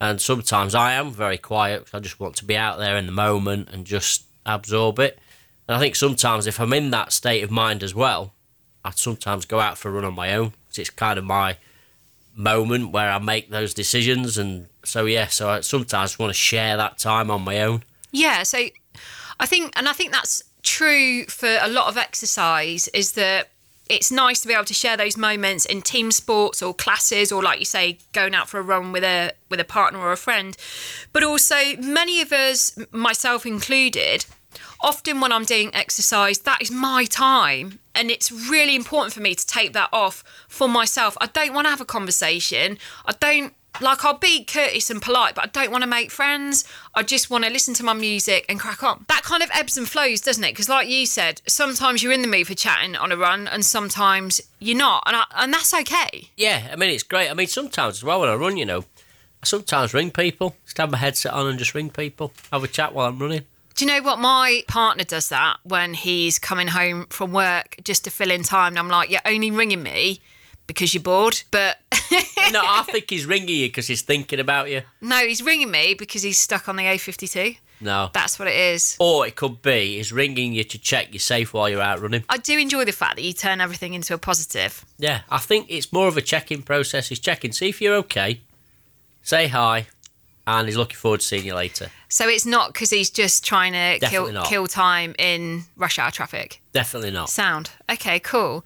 And 0.00 0.20
sometimes 0.20 0.74
I 0.74 0.92
am 0.92 1.10
very 1.10 1.36
quiet 1.36 1.84
'cause 1.84 1.94
I 1.94 2.00
just 2.00 2.20
want 2.20 2.36
to 2.36 2.44
be 2.44 2.56
out 2.56 2.78
there 2.78 2.96
in 2.96 3.06
the 3.06 3.12
moment 3.12 3.68
and 3.70 3.84
just 3.84 4.22
absorb 4.46 4.98
it. 4.98 5.18
And 5.68 5.76
I 5.76 5.80
think 5.80 5.94
sometimes 5.94 6.46
if 6.46 6.58
I'm 6.58 6.72
in 6.72 6.90
that 6.90 7.12
state 7.12 7.42
of 7.42 7.50
mind 7.50 7.82
as 7.82 7.94
well, 7.94 8.32
I 8.84 8.92
sometimes 8.92 9.44
go 9.44 9.60
out 9.60 9.76
for 9.76 9.88
a 9.88 9.92
run 9.92 10.04
on 10.04 10.14
my 10.14 10.34
own 10.34 10.54
it's 10.78 10.90
kind 10.90 11.18
of 11.18 11.24
my 11.24 11.56
moment 12.34 12.92
where 12.92 13.10
I 13.10 13.18
make 13.18 13.50
those 13.50 13.74
decisions. 13.74 14.38
And 14.38 14.66
so, 14.84 15.06
yeah, 15.06 15.26
so 15.26 15.50
I 15.50 15.60
sometimes 15.60 16.18
want 16.18 16.30
to 16.30 16.38
share 16.38 16.76
that 16.76 16.98
time 16.98 17.30
on 17.30 17.42
my 17.42 17.60
own. 17.60 17.84
Yeah, 18.12 18.42
so 18.42 18.58
I 19.38 19.46
think, 19.46 19.72
and 19.76 19.88
I 19.88 19.92
think 19.92 20.12
that's 20.12 20.42
true 20.62 21.24
for 21.24 21.58
a 21.60 21.68
lot 21.68 21.88
of 21.88 21.96
exercise, 21.96 22.88
is 22.88 23.12
that 23.12 23.50
it's 23.88 24.12
nice 24.12 24.40
to 24.40 24.48
be 24.48 24.54
able 24.54 24.64
to 24.64 24.74
share 24.74 24.96
those 24.96 25.16
moments 25.16 25.66
in 25.66 25.82
team 25.82 26.12
sports 26.12 26.62
or 26.62 26.72
classes, 26.72 27.32
or 27.32 27.42
like 27.42 27.58
you 27.58 27.64
say, 27.64 27.98
going 28.12 28.34
out 28.34 28.48
for 28.48 28.60
a 28.60 28.62
run 28.62 28.92
with 28.92 29.02
a 29.02 29.32
with 29.48 29.58
a 29.58 29.64
partner 29.64 29.98
or 29.98 30.12
a 30.12 30.16
friend. 30.16 30.56
But 31.12 31.24
also, 31.24 31.76
many 31.76 32.20
of 32.20 32.32
us, 32.32 32.78
myself 32.92 33.44
included, 33.44 34.26
often 34.80 35.20
when 35.20 35.32
I'm 35.32 35.44
doing 35.44 35.74
exercise, 35.74 36.40
that 36.40 36.62
is 36.62 36.70
my 36.70 37.04
time. 37.04 37.78
And 37.94 38.10
it's 38.10 38.30
really 38.30 38.76
important 38.76 39.12
for 39.12 39.20
me 39.20 39.34
to 39.34 39.46
take 39.46 39.72
that 39.72 39.90
off 39.92 40.22
for 40.48 40.68
myself. 40.68 41.16
I 41.20 41.26
don't 41.26 41.52
want 41.54 41.66
to 41.66 41.70
have 41.70 41.80
a 41.80 41.84
conversation. 41.84 42.78
I 43.04 43.12
don't 43.18 43.54
like 43.80 44.04
I'll 44.04 44.18
be 44.18 44.44
courteous 44.44 44.90
and 44.90 45.00
polite, 45.00 45.34
but 45.34 45.44
I 45.44 45.46
don't 45.48 45.70
want 45.70 45.82
to 45.82 45.88
make 45.88 46.10
friends. 46.10 46.64
I 46.94 47.02
just 47.02 47.30
want 47.30 47.44
to 47.44 47.50
listen 47.50 47.72
to 47.74 47.84
my 47.84 47.92
music 47.92 48.44
and 48.48 48.58
crack 48.58 48.82
on. 48.82 49.06
That 49.08 49.22
kind 49.22 49.42
of 49.42 49.50
ebbs 49.54 49.76
and 49.76 49.88
flows, 49.88 50.20
doesn't 50.20 50.42
it? 50.42 50.52
Because, 50.52 50.68
like 50.68 50.88
you 50.88 51.06
said, 51.06 51.40
sometimes 51.46 52.02
you're 52.02 52.12
in 52.12 52.22
the 52.22 52.28
mood 52.28 52.46
for 52.46 52.54
chatting 52.54 52.96
on 52.96 53.12
a 53.12 53.16
run, 53.16 53.46
and 53.46 53.64
sometimes 53.64 54.40
you're 54.58 54.76
not, 54.76 55.04
and 55.06 55.16
I, 55.16 55.24
and 55.36 55.52
that's 55.52 55.72
okay. 55.72 56.28
Yeah, 56.36 56.68
I 56.72 56.76
mean, 56.76 56.90
it's 56.90 57.04
great. 57.04 57.30
I 57.30 57.34
mean, 57.34 57.46
sometimes 57.46 57.98
as 57.98 58.04
well 58.04 58.20
when 58.20 58.28
I 58.28 58.34
run, 58.34 58.56
you 58.56 58.66
know, 58.66 58.80
I 58.80 59.46
sometimes 59.46 59.94
ring 59.94 60.10
people, 60.10 60.56
just 60.64 60.76
have 60.78 60.90
my 60.90 60.98
headset 60.98 61.32
on 61.32 61.46
and 61.46 61.58
just 61.58 61.74
ring 61.74 61.90
people, 61.90 62.32
have 62.52 62.64
a 62.64 62.68
chat 62.68 62.92
while 62.92 63.08
I'm 63.08 63.18
running. 63.18 63.44
Do 63.80 63.86
you 63.86 63.92
know 63.92 64.02
what? 64.02 64.18
My 64.18 64.62
partner 64.68 65.04
does 65.04 65.30
that 65.30 65.56
when 65.62 65.94
he's 65.94 66.38
coming 66.38 66.66
home 66.66 67.06
from 67.06 67.32
work 67.32 67.76
just 67.82 68.04
to 68.04 68.10
fill 68.10 68.30
in 68.30 68.42
time. 68.42 68.72
And 68.72 68.78
I'm 68.78 68.88
like, 68.88 69.08
you're 69.08 69.22
only 69.24 69.50
ringing 69.50 69.82
me 69.82 70.20
because 70.66 70.92
you're 70.92 71.02
bored. 71.02 71.40
But 71.50 71.78
no, 72.52 72.60
I 72.62 72.84
think 72.90 73.08
he's 73.08 73.24
ringing 73.24 73.56
you 73.56 73.68
because 73.68 73.86
he's 73.86 74.02
thinking 74.02 74.38
about 74.38 74.68
you. 74.68 74.82
no, 75.00 75.16
he's 75.26 75.40
ringing 75.42 75.70
me 75.70 75.94
because 75.94 76.22
he's 76.22 76.38
stuck 76.38 76.68
on 76.68 76.76
the 76.76 76.82
A52. 76.82 77.56
No. 77.80 78.10
That's 78.12 78.38
what 78.38 78.48
it 78.48 78.54
is. 78.54 78.98
Or 79.00 79.26
it 79.26 79.34
could 79.34 79.62
be 79.62 79.96
he's 79.96 80.12
ringing 80.12 80.52
you 80.52 80.64
to 80.64 80.78
check 80.78 81.08
you're 81.12 81.18
safe 81.18 81.54
while 81.54 81.70
you're 81.70 81.80
out 81.80 82.02
running. 82.02 82.24
I 82.28 82.36
do 82.36 82.58
enjoy 82.58 82.84
the 82.84 82.92
fact 82.92 83.16
that 83.16 83.22
you 83.22 83.32
turn 83.32 83.62
everything 83.62 83.94
into 83.94 84.12
a 84.12 84.18
positive. 84.18 84.84
Yeah, 84.98 85.22
I 85.30 85.38
think 85.38 85.68
it's 85.70 85.90
more 85.90 86.06
of 86.06 86.18
a 86.18 86.20
check-in 86.20 86.64
process. 86.64 87.08
He's 87.08 87.18
checking, 87.18 87.52
see 87.52 87.70
if 87.70 87.80
you're 87.80 87.94
okay, 87.94 88.42
say 89.22 89.48
hi, 89.48 89.86
and 90.46 90.68
he's 90.68 90.76
looking 90.76 90.96
forward 90.96 91.20
to 91.20 91.26
seeing 91.26 91.46
you 91.46 91.54
later. 91.54 91.90
So 92.10 92.28
it's 92.28 92.44
not 92.44 92.74
because 92.74 92.90
he's 92.90 93.08
just 93.08 93.44
trying 93.44 93.72
to 93.72 94.04
kill 94.06 94.30
not. 94.32 94.46
kill 94.46 94.66
time 94.66 95.14
in 95.18 95.62
rush 95.76 95.98
hour 95.98 96.10
traffic. 96.10 96.60
Definitely 96.72 97.12
not. 97.12 97.30
Sound. 97.30 97.70
Okay, 97.90 98.18
cool. 98.18 98.64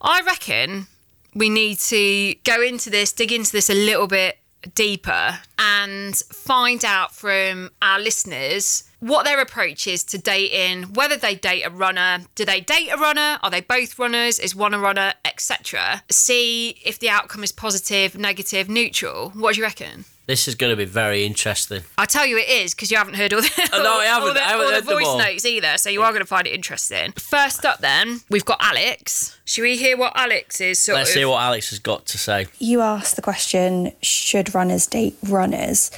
I 0.00 0.22
reckon 0.22 0.86
we 1.34 1.50
need 1.50 1.78
to 1.80 2.34
go 2.44 2.62
into 2.62 2.90
this, 2.90 3.12
dig 3.12 3.32
into 3.32 3.50
this 3.50 3.68
a 3.68 3.74
little 3.74 4.06
bit 4.06 4.38
deeper 4.74 5.40
and 5.58 6.16
find 6.16 6.84
out 6.84 7.14
from 7.14 7.70
our 7.82 7.98
listeners 7.98 8.84
what 9.04 9.24
their 9.26 9.38
approach 9.40 9.86
is 9.86 10.02
to 10.04 10.16
dating, 10.18 10.94
whether 10.94 11.16
they 11.16 11.34
date 11.34 11.62
a 11.62 11.70
runner, 11.70 12.20
do 12.34 12.44
they 12.44 12.60
date 12.60 12.88
a 12.88 12.96
runner, 12.96 13.38
are 13.42 13.50
they 13.50 13.60
both 13.60 13.98
runners, 13.98 14.38
is 14.38 14.54
one 14.54 14.72
a 14.72 14.78
runner, 14.78 15.12
etc. 15.26 16.02
See 16.10 16.78
if 16.84 16.98
the 16.98 17.10
outcome 17.10 17.44
is 17.44 17.52
positive, 17.52 18.16
negative, 18.16 18.68
neutral. 18.68 19.30
What 19.30 19.54
do 19.54 19.60
you 19.60 19.64
reckon? 19.64 20.06
This 20.26 20.48
is 20.48 20.54
going 20.54 20.70
to 20.72 20.76
be 20.76 20.86
very 20.86 21.26
interesting. 21.26 21.82
I 21.98 22.06
tell 22.06 22.24
you 22.24 22.38
it 22.38 22.48
is 22.48 22.74
because 22.74 22.90
you 22.90 22.96
haven't 22.96 23.16
heard 23.16 23.34
all 23.34 23.42
the, 23.42 23.50
Oh, 23.74 23.82
no, 23.82 23.98
I 23.98 24.04
haven't. 24.06 24.28
all 24.28 24.34
the, 24.34 24.40
I 24.40 24.44
haven't 24.44 24.60
all 24.64 24.68
the 24.68 24.74
heard 24.76 24.84
them 24.86 24.94
voice 24.96 25.06
all. 25.06 25.18
notes 25.18 25.44
either, 25.44 25.76
so 25.76 25.90
you 25.90 26.00
are 26.00 26.10
going 26.12 26.22
to 26.22 26.26
find 26.26 26.46
it 26.46 26.54
interesting. 26.54 27.12
First 27.12 27.66
up, 27.66 27.80
then 27.80 28.20
we've 28.30 28.44
got 28.46 28.56
Alex. 28.62 29.38
Should 29.44 29.62
we 29.64 29.76
hear 29.76 29.98
what 29.98 30.14
Alex 30.16 30.62
is 30.62 30.78
sort 30.78 30.96
Let's 30.96 31.10
of? 31.10 31.14
see 31.14 31.24
what 31.26 31.42
Alex 31.42 31.68
has 31.70 31.78
got 31.78 32.06
to 32.06 32.16
say. 32.16 32.46
you 32.58 32.80
asked 32.80 33.16
the 33.16 33.22
question 33.22 33.92
should 34.00 34.54
runners 34.54 34.86
date 34.86 35.14
runners 35.28 35.90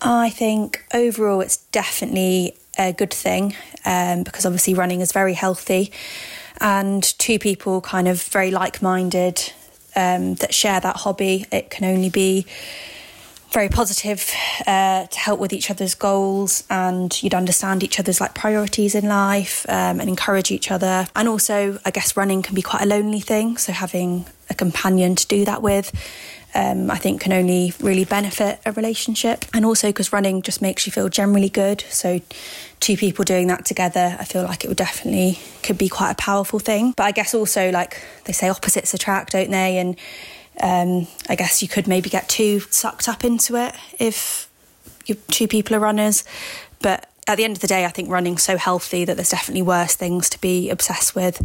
i 0.00 0.30
think 0.30 0.84
overall 0.94 1.40
it's 1.40 1.58
definitely 1.72 2.54
a 2.78 2.92
good 2.92 3.12
thing 3.12 3.54
um, 3.84 4.22
because 4.22 4.46
obviously 4.46 4.74
running 4.74 5.00
is 5.00 5.12
very 5.12 5.34
healthy 5.34 5.92
and 6.60 7.02
two 7.18 7.38
people 7.38 7.80
kind 7.80 8.08
of 8.08 8.22
very 8.24 8.50
like-minded 8.50 9.52
um, 9.96 10.34
that 10.36 10.54
share 10.54 10.80
that 10.80 10.96
hobby 10.96 11.46
it 11.50 11.70
can 11.70 11.84
only 11.84 12.10
be 12.10 12.46
very 13.52 13.68
positive 13.68 14.32
uh, 14.66 15.06
to 15.06 15.18
help 15.18 15.40
with 15.40 15.52
each 15.52 15.70
other's 15.70 15.94
goals 15.94 16.62
and 16.70 17.20
you'd 17.22 17.34
understand 17.34 17.82
each 17.82 17.98
other's 17.98 18.20
like 18.20 18.32
priorities 18.34 18.94
in 18.94 19.08
life 19.08 19.66
um, 19.68 19.98
and 19.98 20.08
encourage 20.08 20.52
each 20.52 20.70
other. 20.70 21.08
And 21.16 21.28
also 21.28 21.78
i 21.84 21.90
guess 21.90 22.16
running 22.16 22.42
can 22.42 22.54
be 22.54 22.62
quite 22.62 22.82
a 22.82 22.86
lonely 22.86 23.20
thing 23.20 23.56
so 23.56 23.72
having 23.72 24.26
a 24.48 24.54
companion 24.54 25.14
to 25.16 25.26
do 25.26 25.44
that 25.44 25.62
with 25.62 25.92
um, 26.54 26.90
i 26.90 26.96
think 26.96 27.20
can 27.20 27.32
only 27.32 27.72
really 27.80 28.04
benefit 28.04 28.60
a 28.66 28.72
relationship 28.72 29.44
and 29.54 29.64
also 29.64 29.88
because 29.88 30.12
running 30.12 30.42
just 30.42 30.60
makes 30.60 30.86
you 30.86 30.92
feel 30.92 31.08
generally 31.08 31.48
good 31.48 31.84
so 31.88 32.20
two 32.80 32.96
people 32.96 33.24
doing 33.24 33.46
that 33.46 33.64
together 33.64 34.16
i 34.18 34.24
feel 34.24 34.42
like 34.42 34.64
it 34.64 34.68
would 34.68 34.76
definitely 34.76 35.38
could 35.62 35.78
be 35.78 35.88
quite 35.88 36.10
a 36.10 36.16
powerful 36.16 36.58
thing 36.58 36.92
but 36.96 37.04
i 37.04 37.10
guess 37.10 37.34
also 37.34 37.70
like 37.70 38.02
they 38.24 38.32
say 38.32 38.48
opposites 38.48 38.94
attract 38.94 39.32
don't 39.32 39.50
they 39.50 39.78
and 39.78 39.96
um, 40.62 41.06
I 41.28 41.36
guess 41.36 41.62
you 41.62 41.68
could 41.68 41.86
maybe 41.86 42.10
get 42.10 42.28
too 42.28 42.60
sucked 42.70 43.08
up 43.08 43.24
into 43.24 43.56
it 43.56 43.74
if 43.98 44.48
two 45.28 45.48
people 45.48 45.76
are 45.76 45.80
runners. 45.80 46.24
But 46.80 47.08
at 47.26 47.36
the 47.36 47.44
end 47.44 47.56
of 47.56 47.60
the 47.60 47.66
day, 47.66 47.84
I 47.84 47.88
think 47.88 48.10
running's 48.10 48.42
so 48.42 48.56
healthy 48.56 49.04
that 49.04 49.16
there's 49.16 49.30
definitely 49.30 49.62
worse 49.62 49.94
things 49.94 50.28
to 50.30 50.40
be 50.40 50.70
obsessed 50.70 51.14
with. 51.14 51.40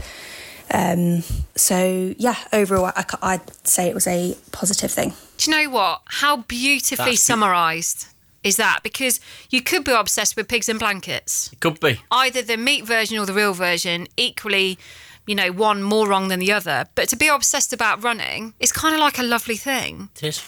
Um, 0.73 1.23
so 1.55 2.13
yeah, 2.17 2.35
overall, 2.51 2.91
I, 2.95 3.05
I'd 3.21 3.67
say 3.67 3.87
it 3.87 3.93
was 3.93 4.07
a 4.07 4.35
positive 4.51 4.91
thing. 4.91 5.13
Do 5.37 5.51
you 5.51 5.57
know 5.57 5.69
what? 5.69 6.01
How 6.05 6.37
beautifully 6.37 7.11
That's 7.11 7.11
be- 7.11 7.17
summarised 7.17 8.07
is 8.43 8.57
that? 8.57 8.81
Because 8.83 9.19
you 9.49 9.61
could 9.61 9.83
be 9.83 9.91
obsessed 9.91 10.35
with 10.35 10.47
pigs 10.47 10.69
and 10.69 10.79
blankets. 10.79 11.51
It 11.51 11.59
could 11.59 11.79
be. 11.79 12.01
Either 12.11 12.41
the 12.41 12.57
meat 12.57 12.85
version 12.85 13.17
or 13.17 13.25
the 13.25 13.33
real 13.33 13.53
version, 13.53 14.07
equally, 14.17 14.77
you 15.25 15.35
know, 15.35 15.51
one 15.51 15.81
more 15.81 16.07
wrong 16.07 16.27
than 16.27 16.39
the 16.39 16.51
other. 16.51 16.85
But 16.95 17.09
to 17.09 17.15
be 17.15 17.27
obsessed 17.27 17.73
about 17.73 18.03
running 18.03 18.53
is 18.59 18.71
kind 18.71 18.93
of 18.93 19.01
like 19.01 19.17
a 19.17 19.23
lovely 19.23 19.57
thing. 19.57 20.09
It 20.15 20.23
is. 20.23 20.43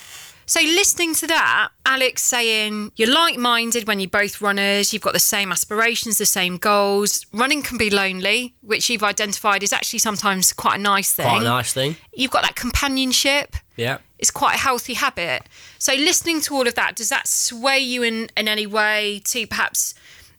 So 0.50 0.62
listening 0.62 1.14
to 1.16 1.28
that, 1.28 1.72
Alex 1.86 2.24
saying 2.24 2.94
you're 2.96 3.12
like-minded 3.14 3.86
when 3.86 4.00
you're 4.00 4.10
both 4.10 4.40
runners, 4.40 4.94
you've 4.94 5.02
got 5.02 5.12
the 5.12 5.20
same 5.20 5.52
aspirations, 5.52 6.18
the 6.18 6.26
same 6.26 6.56
goals. 6.56 7.26
Running 7.34 7.62
can 7.62 7.78
be 7.78 7.90
lonely, 7.90 8.56
which 8.62 8.90
you've 8.90 9.04
identified 9.04 9.62
is 9.62 9.74
actually 9.74 10.00
sometimes 10.00 10.54
quite 10.54 10.80
a 10.80 10.82
nice 10.82 11.14
thing. 11.14 11.26
Quite 11.26 11.42
a 11.42 11.46
nice 11.46 11.74
thing. 11.74 11.98
You've 12.14 12.32
got 12.32 12.44
that 12.44 12.56
companionship. 12.56 13.58
Yeah. 13.76 13.98
It's 14.20 14.32
quite 14.32 14.56
a 14.56 14.60
healthy 14.60 14.94
habit. 14.94 15.44
So 15.80 15.94
listening 15.94 16.40
to 16.44 16.56
all 16.56 16.66
of 16.66 16.76
that, 16.76 16.96
does 16.96 17.10
that 17.10 17.28
sway 17.28 17.80
you 17.80 18.02
in, 18.04 18.30
in 18.38 18.48
any 18.48 18.66
way 18.66 19.22
to 19.26 19.46
perhaps 19.48 19.96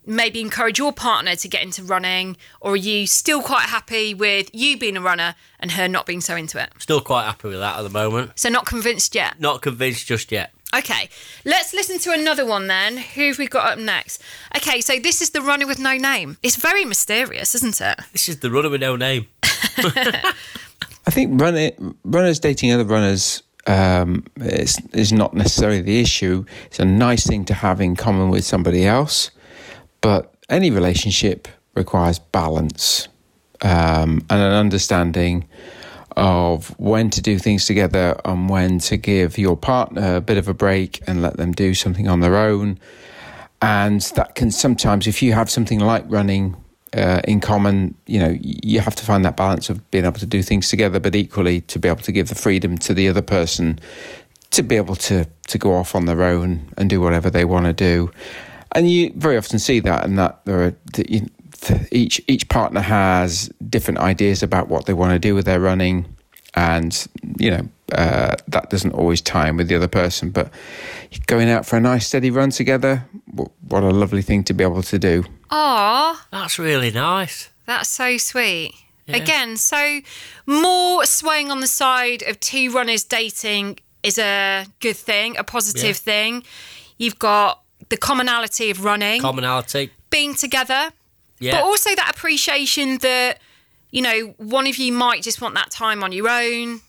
maybe 0.09 0.41
encourage 0.41 0.79
your 0.79 0.93
partner 0.93 1.37
to 1.37 1.49
get 1.49 1.63
into 1.63 1.83
running? 1.83 2.37
Or 2.61 2.73
are 2.73 2.77
you 2.77 3.07
still 3.07 3.43
quite 3.43 3.69
happy 3.69 4.15
with 4.15 4.51
you 4.53 4.77
being 4.77 4.97
a 4.97 5.01
runner 5.01 5.35
and 5.61 5.73
her 5.73 5.87
not 5.87 6.07
being 6.07 6.21
so 6.21 6.35
into 6.35 6.61
it? 6.61 6.71
Still 6.79 7.01
quite 7.01 7.25
happy 7.25 7.49
with 7.49 7.59
that 7.59 7.79
at 7.79 7.83
the 7.83 7.91
moment. 7.91 8.33
So 8.37 8.49
not 8.49 8.67
convinced 8.67 9.15
yet? 9.15 9.39
Not 9.39 9.63
convinced 9.63 10.07
just 10.07 10.33
yet. 10.33 10.53
Okay, 10.75 11.09
let's 11.47 11.73
listen 11.73 11.99
to 12.01 12.13
another 12.13 12.45
one 12.45 12.67
then. 12.67 12.99
Who 12.99 13.29
have 13.29 13.39
we 13.39 13.47
got 13.47 13.73
up 13.73 13.79
next? 13.79 14.23
Okay, 14.55 14.83
so 14.83 14.99
this 14.99 15.23
is 15.23 15.31
the 15.31 15.41
runner 15.41 15.67
with 15.67 15.79
no 15.79 15.97
name. 15.97 16.37
It's 16.43 16.57
very 16.57 16.85
mysterious, 16.85 17.55
isn't 17.55 17.81
it? 17.81 18.01
This 18.13 18.29
is 18.29 18.41
the 18.41 18.51
runner 18.51 18.69
with 18.69 18.83
no 18.83 18.95
name. 18.95 19.29
I 19.43 21.11
think 21.11 21.41
running, 21.41 21.97
runners 22.05 22.39
dating 22.39 22.73
other 22.73 22.85
runners 22.85 23.43
um, 23.67 24.27
is, 24.37 24.79
is 24.93 25.11
not 25.11 25.33
necessarily 25.33 25.81
the 25.81 26.01
issue. 26.01 26.45
It's 26.67 26.79
a 26.79 26.85
nice 26.85 27.27
thing 27.27 27.47
to 27.47 27.55
have 27.55 27.81
in 27.81 27.97
common 27.97 28.29
with 28.29 28.45
somebody 28.45 28.87
else, 28.87 29.31
but 30.01 30.35
any 30.49 30.71
relationship 30.71 31.49
requires 31.75 32.19
balance 32.19 33.09
um, 33.63 34.25
and 34.31 34.41
an 34.41 34.53
understanding 34.53 35.49
of 36.17 36.69
when 36.81 37.11
to 37.11 37.23
do 37.23 37.39
things 37.39 37.67
together 37.67 38.21
and 38.25 38.49
when 38.49 38.79
to 38.81 38.97
give 38.97 39.39
your 39.39 39.57
partner 39.57 40.17
a 40.17 40.21
bit 40.21 40.37
of 40.37 40.49
a 40.49 40.55
break 40.55 41.01
and 41.07 41.23
let 41.23 41.37
them 41.37 41.53
do 41.53 41.75
something 41.75 42.09
on 42.09 42.21
their 42.21 42.37
own. 42.37 42.79
And 43.63 44.01
that 44.17 44.35
can 44.35 44.51
sometimes, 44.51 45.07
if 45.07 45.23
you 45.23 45.33
have 45.33 45.51
something 45.51 45.81
like 45.81 46.05
running 46.09 46.57
uh, 46.97 47.21
in 47.25 47.41
common, 47.41 47.95
you 48.07 48.19
know, 48.19 48.37
you 48.41 48.81
have 48.81 48.97
to 48.97 49.05
find 49.05 49.25
that 49.25 49.37
balance 49.37 49.69
of 49.69 49.89
being 49.91 50.05
able 50.05 50.19
to 50.19 50.27
do 50.27 50.43
things 50.43 50.69
together, 50.69 50.99
but 50.99 51.15
equally 51.15 51.61
to 51.63 51.79
be 51.79 51.89
able 51.89 52.03
to 52.03 52.13
give 52.13 52.29
the 52.29 52.35
freedom 52.35 52.79
to 52.79 52.95
the 52.95 53.09
other 53.09 53.23
person 53.23 53.79
to 54.51 54.63
be 54.63 54.77
able 54.77 54.97
to 54.97 55.27
to 55.47 55.59
go 55.59 55.75
off 55.75 55.95
on 55.95 56.07
their 56.07 56.23
own 56.23 56.73
and 56.77 56.91
do 56.91 57.01
whatever 57.01 57.31
they 57.31 57.45
want 57.45 57.67
to 57.67 57.73
do. 57.73 58.11
And 58.73 58.91
you 58.91 59.13
very 59.17 59.37
often 59.37 59.59
see 59.59 59.81
that, 59.81 60.05
and 60.05 60.19
that 60.19 60.45
there 60.45 60.63
are 60.63 60.75
that 60.95 61.11
you, 61.11 61.27
each 61.91 62.21
each 62.29 62.49
partner 62.49 62.81
has 62.81 63.51
different 63.69 63.99
ideas 64.01 64.43
about 64.43 64.69
what 64.69 64.87
they 64.87 64.93
want 64.95 65.13
to 65.13 65.19
do 65.19 65.35
with 65.35 65.47
their 65.47 65.61
running, 65.61 66.05
and 66.55 67.07
you 67.39 67.51
know 67.51 67.69
uh, 67.93 68.37
that 68.49 68.69
doesn't 68.71 68.93
always 68.93 69.21
tie 69.23 69.49
in 69.49 69.57
with 69.57 69.69
the 69.69 69.75
other 69.75 69.89
person. 69.89 70.31
But 70.31 70.51
going 71.27 71.49
out 71.49 71.65
for 71.67 71.77
a 71.77 71.81
nice 71.81 72.07
steady 72.07 72.31
run 72.31 72.51
together, 72.51 73.05
wh- 73.37 73.49
what 73.73 73.83
a 73.83 73.91
lovely 73.91 74.23
thing 74.23 74.45
to 74.45 74.53
be 74.55 74.63
able 74.65 74.83
to 74.83 74.99
do. 74.99 75.25
Ah, 75.51 76.27
That's 76.31 76.59
really 76.59 76.91
nice. 76.91 77.49
that's 77.67 77.89
so 77.89 78.19
sweet. 78.19 78.75
Again, 79.11 79.57
so 79.57 80.01
more 80.47 81.07
swaying 81.07 81.51
on 81.51 81.61
the 81.61 81.67
side 81.67 82.23
of 82.25 82.39
two 82.41 82.71
runners 82.71 83.05
dating 83.05 83.79
is 84.03 84.19
a 84.19 84.67
good 84.81 84.97
thing, 84.97 85.39
a 85.39 85.45
positive 85.45 85.83
Yeah. 85.97 86.13
thing. 86.13 86.43
You've 86.99 87.19
got 87.19 87.63
the 87.89 87.97
commonality 87.97 88.71
of 88.71 88.85
running, 88.85 89.21
Commonality. 89.21 89.91
being 90.11 90.35
together, 90.35 90.91
Yeah. 91.39 91.53
but 91.61 91.65
also 91.65 91.95
that 91.95 92.11
appreciation 92.15 92.99
that 92.99 93.39
you 93.91 94.03
know 94.03 94.35
one 94.39 94.67
of 94.67 94.77
you 94.77 94.93
might 94.93 95.23
just 95.23 95.41
want 95.41 95.55
that 95.55 95.71
time 95.71 96.03
on 96.05 96.13
your 96.13 96.29
own 96.29 96.81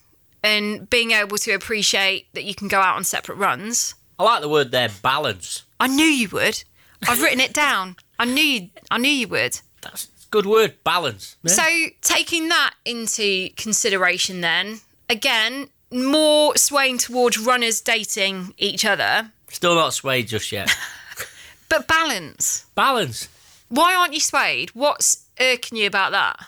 and 0.44 0.89
being 0.89 1.12
able 1.12 1.38
to 1.38 1.51
appreciate 1.51 2.27
that 2.34 2.44
you 2.44 2.53
can 2.56 2.68
go 2.68 2.79
out 2.79 2.96
on 2.96 3.03
separate 3.03 3.36
runs 3.36 3.94
I 4.18 4.24
like 4.24 4.41
the 4.41 4.50
word 4.50 4.72
there, 4.72 4.89
balance. 5.01 5.63
i 5.79 5.88
knew 5.88 6.06
you 6.06 6.27
would 6.29 6.63
i've 7.08 7.22
written 7.22 7.39
it 7.39 7.53
down 7.53 7.96
i 8.18 8.25
knew 8.25 8.44
you, 8.44 8.70
i 8.91 8.98
knew 8.98 9.10
you 9.12 9.27
would 9.29 9.62
That's 9.82 10.06
a 10.06 10.29
good 10.29 10.46
word, 10.46 10.75
balance. 10.84 11.38
Yeah. 11.44 11.53
so 11.53 11.63
taking 12.01 12.50
that 12.50 12.74
into 12.84 13.50
consideration 13.56 14.41
then 14.41 14.82
again 15.10 15.70
more 15.91 16.56
swaying 16.58 16.98
towards 16.98 17.38
runners 17.38 17.79
dating 17.82 18.53
each 18.58 18.84
other 18.84 19.32
Still 19.51 19.75
not 19.75 19.94
swayed 19.94 20.27
just 20.27 20.51
yet. 20.51 20.70
but 21.70 21.88
balance 21.88 22.65
balance. 22.75 23.27
why 23.68 23.96
aren't 23.96 24.13
you 24.13 24.20
swayed 24.20 24.70
what's 24.72 25.25
irking 25.39 25.77
you 25.77 25.88
about 25.88 26.12
that 26.12 26.39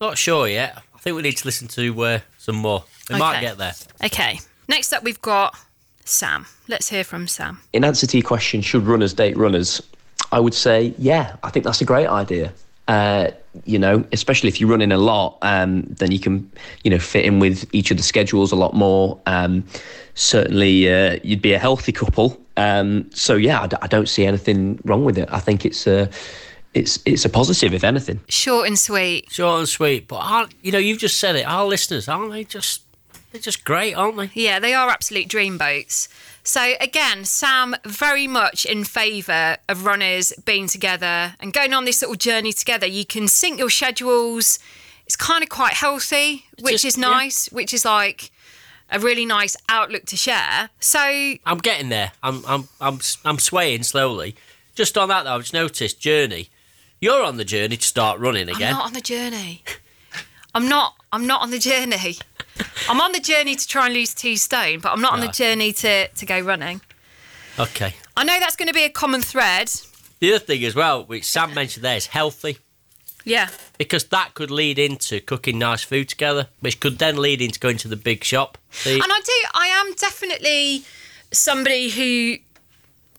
Not 0.00 0.18
sure 0.18 0.46
yet. 0.48 0.82
I 0.94 0.98
think 0.98 1.16
we 1.16 1.22
need 1.22 1.36
to 1.38 1.46
listen 1.46 1.68
to 1.68 2.02
uh, 2.02 2.18
some 2.38 2.56
more. 2.56 2.84
We 3.10 3.18
might 3.18 3.40
get 3.40 3.58
there. 3.58 3.74
okay 4.04 4.40
next 4.68 4.92
up 4.92 5.02
we've 5.02 5.20
got 5.22 5.56
sam 6.04 6.46
let's 6.68 6.88
hear 6.88 7.04
from 7.04 7.26
sam 7.26 7.60
in 7.72 7.84
answer 7.84 8.06
to 8.06 8.16
your 8.16 8.26
question, 8.26 8.60
should 8.60 8.84
runners 8.86 9.14
date 9.14 9.36
runners? 9.36 9.82
I 10.32 10.40
would 10.40 10.54
say, 10.54 10.94
yeah, 10.98 11.36
I 11.42 11.50
think 11.50 11.64
that's 11.64 11.82
a 11.82 11.84
great 11.84 12.06
idea. 12.06 12.52
Uh, 12.92 13.30
you 13.64 13.78
know, 13.78 14.04
especially 14.12 14.48
if 14.48 14.56
you're 14.58 14.70
running 14.70 14.92
a 14.92 14.98
lot, 14.98 15.38
um, 15.42 15.82
then 16.00 16.10
you 16.10 16.18
can, 16.18 16.34
you 16.84 16.90
know, 16.90 16.98
fit 16.98 17.24
in 17.24 17.40
with 17.40 17.58
each 17.72 17.90
of 17.90 17.96
the 17.96 18.02
schedules 18.02 18.52
a 18.52 18.56
lot 18.56 18.72
more. 18.74 19.18
Um, 19.24 19.64
certainly, 20.14 20.74
uh, 20.92 21.18
you'd 21.22 21.42
be 21.42 21.54
a 21.54 21.58
healthy 21.58 21.92
couple. 21.92 22.28
Um, 22.56 23.10
so 23.12 23.36
yeah, 23.36 23.62
I, 23.62 23.66
d- 23.66 23.82
I 23.82 23.86
don't 23.86 24.08
see 24.08 24.26
anything 24.26 24.78
wrong 24.84 25.04
with 25.06 25.16
it. 25.16 25.28
I 25.38 25.40
think 25.40 25.64
it's 25.64 25.86
a, 25.86 26.08
it's 26.74 26.98
it's 27.04 27.24
a 27.24 27.28
positive, 27.28 27.72
if 27.78 27.84
anything. 27.84 28.18
short 28.28 28.66
and 28.68 28.78
sweet 28.78 29.30
Short 29.30 29.58
and 29.60 29.68
sweet. 29.68 30.08
But, 30.08 30.20
aren't, 30.20 30.54
you 30.62 30.72
know, 30.72 30.82
you've 30.86 31.00
just 31.00 31.18
said 31.18 31.36
it. 31.36 31.46
Our 31.46 31.66
listeners, 31.66 32.08
aren't 32.08 32.32
they 32.32 32.44
just... 32.44 32.82
They're 33.32 33.40
just 33.40 33.64
great, 33.64 33.94
aren't 33.94 34.16
they? 34.18 34.30
Yeah, 34.34 34.58
they 34.58 34.74
are 34.74 34.90
absolute 34.90 35.26
dreamboats. 35.26 36.08
So 36.44 36.74
again, 36.80 37.24
Sam 37.24 37.74
very 37.84 38.26
much 38.26 38.66
in 38.66 38.84
favour 38.84 39.56
of 39.68 39.86
runners 39.86 40.32
being 40.44 40.66
together 40.66 41.34
and 41.40 41.52
going 41.52 41.72
on 41.72 41.84
this 41.86 42.02
little 42.02 42.16
journey 42.16 42.52
together. 42.52 42.86
You 42.86 43.06
can 43.06 43.28
sync 43.28 43.58
your 43.58 43.70
schedules. 43.70 44.58
It's 45.06 45.16
kind 45.16 45.42
of 45.42 45.48
quite 45.48 45.74
healthy, 45.74 46.44
which 46.60 46.82
just- 46.82 46.84
is 46.84 46.98
yeah. 46.98 47.08
nice. 47.08 47.46
Which 47.50 47.72
is 47.72 47.84
like 47.84 48.30
a 48.90 48.98
really 48.98 49.24
nice 49.24 49.56
outlook 49.68 50.04
to 50.06 50.16
share. 50.16 50.68
So 50.78 51.00
I'm 51.00 51.58
getting 51.58 51.88
there. 51.88 52.12
I'm 52.22 52.44
I'm 52.46 52.68
I'm 52.80 53.00
I'm 53.24 53.38
swaying 53.38 53.84
slowly. 53.84 54.36
Just 54.74 54.98
on 54.98 55.08
that 55.08 55.24
though, 55.24 55.34
I've 55.34 55.42
just 55.42 55.54
noticed 55.54 56.00
journey. 56.00 56.50
You're 57.00 57.24
on 57.24 57.36
the 57.36 57.44
journey 57.44 57.76
to 57.76 57.86
start 57.86 58.20
running 58.20 58.48
again. 58.48 58.74
I'm 58.74 58.78
not 58.78 58.86
on 58.86 58.92
the 58.92 59.00
journey. 59.00 59.64
I'm 60.54 60.68
not. 60.68 60.94
I'm 61.12 61.26
not 61.26 61.42
on 61.42 61.50
the 61.50 61.58
journey. 61.58 62.16
I'm 62.88 63.00
on 63.00 63.12
the 63.12 63.20
journey 63.20 63.54
to 63.56 63.66
try 63.66 63.86
and 63.86 63.94
lose 63.94 64.14
two 64.14 64.36
stone, 64.36 64.80
but 64.80 64.92
I'm 64.92 65.00
not 65.00 65.12
on 65.12 65.20
the 65.20 65.26
Right. 65.26 65.34
journey 65.34 65.72
to, 65.74 66.08
to 66.08 66.26
go 66.26 66.40
running. 66.40 66.80
Okay. 67.58 67.94
I 68.16 68.24
know 68.24 68.38
that's 68.40 68.56
going 68.56 68.68
to 68.68 68.74
be 68.74 68.84
a 68.84 68.90
common 68.90 69.22
thread. 69.22 69.70
The 70.20 70.34
other 70.34 70.38
thing 70.44 70.64
as 70.64 70.74
well, 70.74 71.04
which 71.04 71.24
Sam 71.24 71.54
mentioned 71.54 71.84
there, 71.84 71.96
is 71.96 72.06
healthy. 72.06 72.58
Yeah. 73.24 73.48
Because 73.78 74.04
that 74.04 74.34
could 74.34 74.50
lead 74.50 74.78
into 74.78 75.20
cooking 75.20 75.58
nice 75.58 75.82
food 75.84 76.08
together, 76.08 76.48
which 76.60 76.80
could 76.80 76.98
then 76.98 77.16
lead 77.16 77.40
into 77.40 77.58
going 77.60 77.76
to 77.78 77.88
the 77.88 77.96
big 77.96 78.24
shop. 78.24 78.58
See, 78.70 78.94
And 78.94 79.02
I 79.12 79.20
do, 79.20 79.32
I 79.54 79.66
am 79.68 79.94
definitely 79.94 80.84
somebody 81.30 81.88
who 81.90 82.36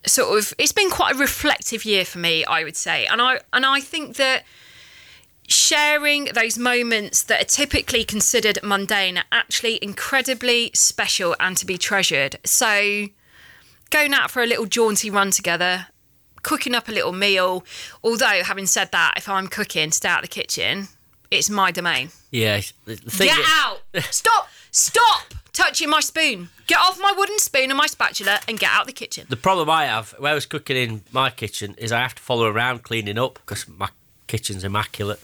sort 0.06 0.38
of, 0.38 0.52
it's 0.58 0.72
been 0.72 0.90
quite 0.90 1.14
a 1.14 1.18
reflective 1.18 1.84
year 1.84 2.04
for 2.04 2.18
me, 2.18 2.44
I 2.44 2.64
would 2.64 2.76
say. 2.76 3.06
And 3.06 3.20
I, 3.22 3.40
and 3.52 3.64
I 3.64 3.80
think 3.80 4.16
that 4.16 4.44
sharing 5.48 6.26
those 6.34 6.58
moments 6.58 7.22
that 7.24 7.40
are 7.40 7.44
typically 7.44 8.04
considered 8.04 8.58
mundane 8.62 9.18
are 9.18 9.24
actually 9.32 9.78
incredibly 9.82 10.70
special 10.74 11.36
and 11.40 11.56
to 11.56 11.66
be 11.66 11.76
treasured. 11.78 12.36
So 12.44 13.06
going 13.90 14.14
out 14.14 14.30
for 14.30 14.42
a 14.42 14.46
little 14.46 14.66
jaunty 14.66 15.10
run 15.10 15.30
together, 15.30 15.86
cooking 16.42 16.74
up 16.74 16.88
a 16.88 16.92
little 16.92 17.12
meal. 17.12 17.64
Although, 18.02 18.42
having 18.44 18.66
said 18.66 18.90
that, 18.92 19.14
if 19.16 19.28
I'm 19.28 19.48
cooking, 19.48 19.90
stay 19.92 20.08
out 20.08 20.18
of 20.24 20.30
the 20.30 20.34
kitchen. 20.34 20.88
It's 21.30 21.50
my 21.50 21.70
domain. 21.70 22.10
yeah, 22.30 22.60
the 22.84 22.94
the 22.94 23.10
thing 23.10 23.26
Get 23.28 23.38
is- 23.38 23.46
out! 23.50 23.80
Stop! 24.12 24.48
Stop 24.70 25.34
touching 25.52 25.88
my 25.88 26.00
spoon. 26.00 26.48
Get 26.66 26.78
off 26.78 26.98
my 27.00 27.12
wooden 27.16 27.38
spoon 27.38 27.70
and 27.70 27.76
my 27.76 27.86
spatula 27.86 28.40
and 28.48 28.58
get 28.58 28.70
out 28.72 28.86
the 28.86 28.92
kitchen. 28.92 29.26
The 29.28 29.36
problem 29.36 29.70
I 29.70 29.84
have 29.86 30.10
when 30.18 30.32
I 30.32 30.34
was 30.34 30.46
cooking 30.46 30.76
in 30.76 31.02
my 31.12 31.30
kitchen 31.30 31.74
is 31.78 31.92
I 31.92 32.00
have 32.00 32.14
to 32.16 32.22
follow 32.22 32.46
around 32.50 32.82
cleaning 32.82 33.18
up 33.18 33.34
because 33.34 33.68
my 33.68 33.88
kitchen's 34.26 34.64
immaculate. 34.64 35.20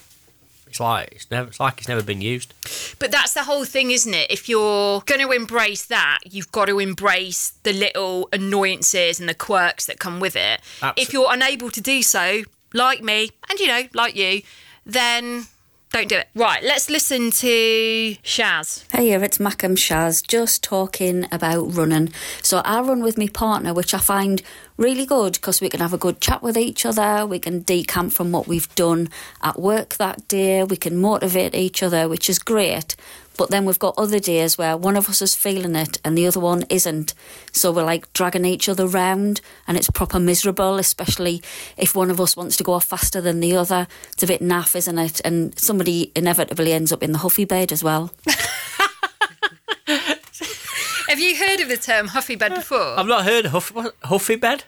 It's 0.70 0.80
like 0.80 1.08
it's 1.12 1.30
never. 1.30 1.48
It's 1.48 1.60
like 1.60 1.78
it's 1.78 1.88
never 1.88 2.02
been 2.02 2.20
used. 2.20 2.54
But 2.98 3.10
that's 3.12 3.34
the 3.34 3.42
whole 3.44 3.64
thing, 3.64 3.90
isn't 3.90 4.14
it? 4.14 4.30
If 4.30 4.48
you're 4.48 5.00
going 5.02 5.20
to 5.20 5.30
embrace 5.32 5.84
that, 5.86 6.18
you've 6.24 6.50
got 6.52 6.66
to 6.66 6.78
embrace 6.78 7.52
the 7.64 7.72
little 7.72 8.28
annoyances 8.32 9.20
and 9.20 9.28
the 9.28 9.34
quirks 9.34 9.86
that 9.86 9.98
come 9.98 10.20
with 10.20 10.36
it. 10.36 10.60
Absol- 10.80 10.94
If 10.96 11.12
you're 11.12 11.32
unable 11.32 11.70
to 11.70 11.80
do 11.80 12.02
so, 12.02 12.42
like 12.72 13.02
me, 13.02 13.30
and 13.48 13.58
you 13.58 13.66
know, 13.66 13.82
like 13.94 14.14
you, 14.16 14.42
then 14.86 15.46
don't 15.92 16.08
do 16.08 16.16
it. 16.16 16.28
Right, 16.36 16.62
let's 16.62 16.88
listen 16.88 17.32
to 17.32 18.14
Shaz. 18.22 18.84
Hey, 18.92 19.06
here 19.08 19.24
it's 19.24 19.38
Mackem 19.38 19.76
Shaz, 19.76 20.24
just 20.26 20.62
talking 20.62 21.26
about 21.32 21.74
running. 21.74 22.12
So 22.42 22.58
I 22.64 22.80
run 22.80 23.02
with 23.02 23.18
my 23.18 23.26
partner, 23.26 23.74
which 23.74 23.92
I 23.92 23.98
find 23.98 24.40
really 24.80 25.04
good 25.04 25.34
because 25.34 25.60
we 25.60 25.68
can 25.68 25.80
have 25.80 25.92
a 25.92 25.98
good 25.98 26.20
chat 26.20 26.42
with 26.42 26.56
each 26.56 26.86
other. 26.86 27.26
We 27.26 27.38
can 27.38 27.62
decamp 27.62 28.12
from 28.12 28.32
what 28.32 28.48
we've 28.48 28.74
done 28.74 29.10
at 29.42 29.60
work 29.60 29.96
that 29.96 30.26
day. 30.26 30.64
We 30.64 30.76
can 30.76 30.96
motivate 30.96 31.54
each 31.54 31.82
other, 31.82 32.08
which 32.08 32.30
is 32.30 32.38
great. 32.38 32.96
But 33.36 33.50
then 33.50 33.66
we've 33.66 33.78
got 33.78 33.94
other 33.98 34.18
days 34.18 34.56
where 34.56 34.76
one 34.76 34.96
of 34.96 35.08
us 35.08 35.22
is 35.22 35.34
feeling 35.34 35.76
it 35.76 35.98
and 36.02 36.16
the 36.16 36.26
other 36.26 36.40
one 36.40 36.64
isn't. 36.70 37.14
So 37.52 37.72
we're 37.72 37.84
like 37.84 38.10
dragging 38.14 38.46
each 38.46 38.68
other 38.68 38.86
round 38.86 39.42
and 39.68 39.76
it's 39.76 39.90
proper 39.90 40.18
miserable, 40.18 40.76
especially 40.78 41.42
if 41.76 41.94
one 41.94 42.10
of 42.10 42.20
us 42.20 42.36
wants 42.36 42.56
to 42.56 42.64
go 42.64 42.72
off 42.72 42.84
faster 42.84 43.20
than 43.20 43.40
the 43.40 43.56
other. 43.56 43.86
It's 44.12 44.22
a 44.22 44.26
bit 44.26 44.40
naff, 44.40 44.74
isn't 44.74 44.98
it? 44.98 45.20
And 45.24 45.58
somebody 45.58 46.10
inevitably 46.16 46.72
ends 46.72 46.90
up 46.90 47.02
in 47.02 47.12
the 47.12 47.18
huffy 47.18 47.44
bed 47.44 47.70
as 47.70 47.84
well. 47.84 48.12
Have 51.10 51.18
you 51.18 51.34
heard 51.34 51.58
of 51.58 51.68
the 51.68 51.76
term 51.76 52.06
huffy 52.06 52.36
bed 52.36 52.54
before? 52.54 52.96
I've 52.96 53.04
not 53.04 53.24
heard 53.24 53.46
of 53.46 53.50
Huff, 53.50 53.74
what, 53.74 53.96
Huffy 54.04 54.36
Bed. 54.36 54.62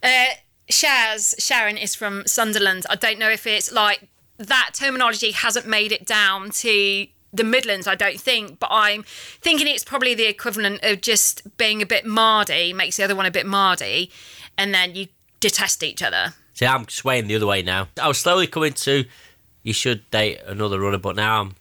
Uh, 0.00 0.26
Shaz, 0.70 1.34
Sharon 1.44 1.76
is 1.76 1.96
from 1.96 2.24
Sunderland. 2.24 2.86
I 2.88 2.94
don't 2.94 3.18
know 3.18 3.28
if 3.28 3.48
it's 3.48 3.72
like 3.72 4.08
that 4.36 4.70
terminology 4.74 5.32
hasn't 5.32 5.66
made 5.66 5.90
it 5.90 6.06
down 6.06 6.50
to 6.50 7.08
the 7.32 7.42
Midlands, 7.42 7.88
I 7.88 7.96
don't 7.96 8.20
think, 8.20 8.60
but 8.60 8.68
I'm 8.70 9.02
thinking 9.40 9.66
it's 9.66 9.82
probably 9.82 10.14
the 10.14 10.28
equivalent 10.28 10.84
of 10.84 11.00
just 11.00 11.56
being 11.56 11.82
a 11.82 11.86
bit 11.86 12.06
mardy, 12.06 12.72
makes 12.72 12.96
the 12.96 13.02
other 13.02 13.16
one 13.16 13.26
a 13.26 13.32
bit 13.32 13.44
mardy, 13.44 14.12
and 14.56 14.72
then 14.72 14.94
you 14.94 15.08
detest 15.40 15.82
each 15.82 16.00
other. 16.00 16.34
See, 16.54 16.64
I'm 16.64 16.88
swaying 16.88 17.26
the 17.26 17.34
other 17.34 17.48
way 17.48 17.62
now. 17.62 17.88
I 18.00 18.06
was 18.06 18.18
slowly 18.18 18.46
coming 18.46 18.72
to 18.74 19.04
you 19.64 19.72
should 19.72 20.08
date 20.10 20.38
another 20.46 20.78
runner, 20.78 20.98
but 20.98 21.16
now 21.16 21.40
I'm. 21.40 21.54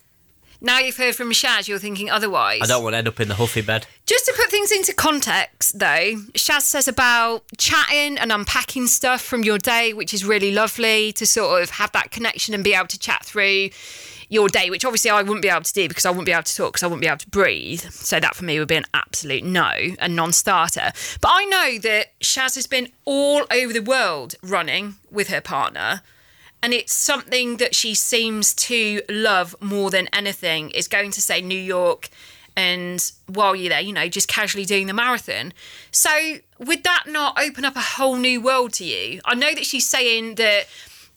Now 0.59 0.79
you've 0.79 0.97
heard 0.97 1.15
from 1.15 1.31
Shaz, 1.31 1.67
you're 1.67 1.77
thinking 1.77 2.09
otherwise. 2.09 2.61
I 2.63 2.65
don't 2.65 2.83
want 2.83 2.93
to 2.93 2.97
end 2.97 3.07
up 3.07 3.19
in 3.19 3.27
the 3.27 3.35
Huffy 3.35 3.61
Bed. 3.61 3.85
Just 4.07 4.25
to 4.25 4.33
put 4.35 4.49
things 4.49 4.71
into 4.71 4.93
context, 4.93 5.77
though, 5.77 6.15
Shaz 6.33 6.61
says 6.61 6.87
about 6.87 7.43
chatting 7.57 8.17
and 8.17 8.31
unpacking 8.31 8.87
stuff 8.87 9.21
from 9.21 9.43
your 9.43 9.59
day, 9.59 9.93
which 9.93 10.13
is 10.13 10.25
really 10.25 10.51
lovely 10.51 11.11
to 11.13 11.25
sort 11.27 11.61
of 11.61 11.69
have 11.71 11.91
that 11.91 12.09
connection 12.09 12.55
and 12.55 12.63
be 12.63 12.73
able 12.73 12.87
to 12.87 12.97
chat 12.97 13.23
through 13.23 13.69
your 14.29 14.49
day, 14.49 14.69
which 14.69 14.83
obviously 14.83 15.11
I 15.11 15.21
wouldn't 15.21 15.41
be 15.41 15.49
able 15.49 15.61
to 15.61 15.73
do 15.73 15.87
because 15.87 16.05
I 16.05 16.09
wouldn't 16.09 16.25
be 16.25 16.31
able 16.31 16.43
to 16.43 16.55
talk 16.55 16.73
because 16.73 16.83
I 16.83 16.87
wouldn't 16.87 17.01
be 17.01 17.07
able 17.07 17.17
to 17.19 17.29
breathe. 17.29 17.81
So 17.81 18.19
that 18.19 18.35
for 18.35 18.43
me 18.43 18.59
would 18.59 18.67
be 18.67 18.75
an 18.75 18.85
absolute 18.93 19.43
no, 19.43 19.71
a 19.99 20.09
non 20.09 20.33
starter. 20.33 20.91
But 21.21 21.29
I 21.31 21.45
know 21.45 21.79
that 21.79 22.19
Shaz 22.19 22.55
has 22.55 22.67
been 22.67 22.89
all 23.05 23.43
over 23.51 23.71
the 23.71 23.81
world 23.81 24.35
running 24.41 24.95
with 25.11 25.29
her 25.29 25.41
partner 25.41 26.01
and 26.67 26.73
it's 26.73 26.91
something 26.91 27.55
that 27.57 27.73
she 27.73 27.95
seems 27.95 28.53
to 28.53 29.01
love 29.07 29.55
more 29.61 29.89
than 29.89 30.09
anything 30.11 30.69
is 30.71 30.89
going 30.89 31.11
to 31.11 31.21
say 31.21 31.39
New 31.39 31.57
York 31.57 32.09
and 32.57 33.09
while 33.27 33.55
you're 33.55 33.69
there, 33.69 33.79
you 33.79 33.93
know, 33.93 34.09
just 34.09 34.27
casually 34.27 34.65
doing 34.65 34.87
the 34.87 34.93
marathon. 34.93 35.53
So 35.91 36.09
would 36.59 36.83
that 36.83 37.05
not 37.07 37.41
open 37.41 37.63
up 37.63 37.77
a 37.77 37.79
whole 37.79 38.17
new 38.17 38.41
world 38.41 38.73
to 38.73 38.83
you? 38.83 39.21
I 39.23 39.33
know 39.33 39.55
that 39.55 39.65
she's 39.65 39.87
saying 39.87 40.35
that 40.35 40.65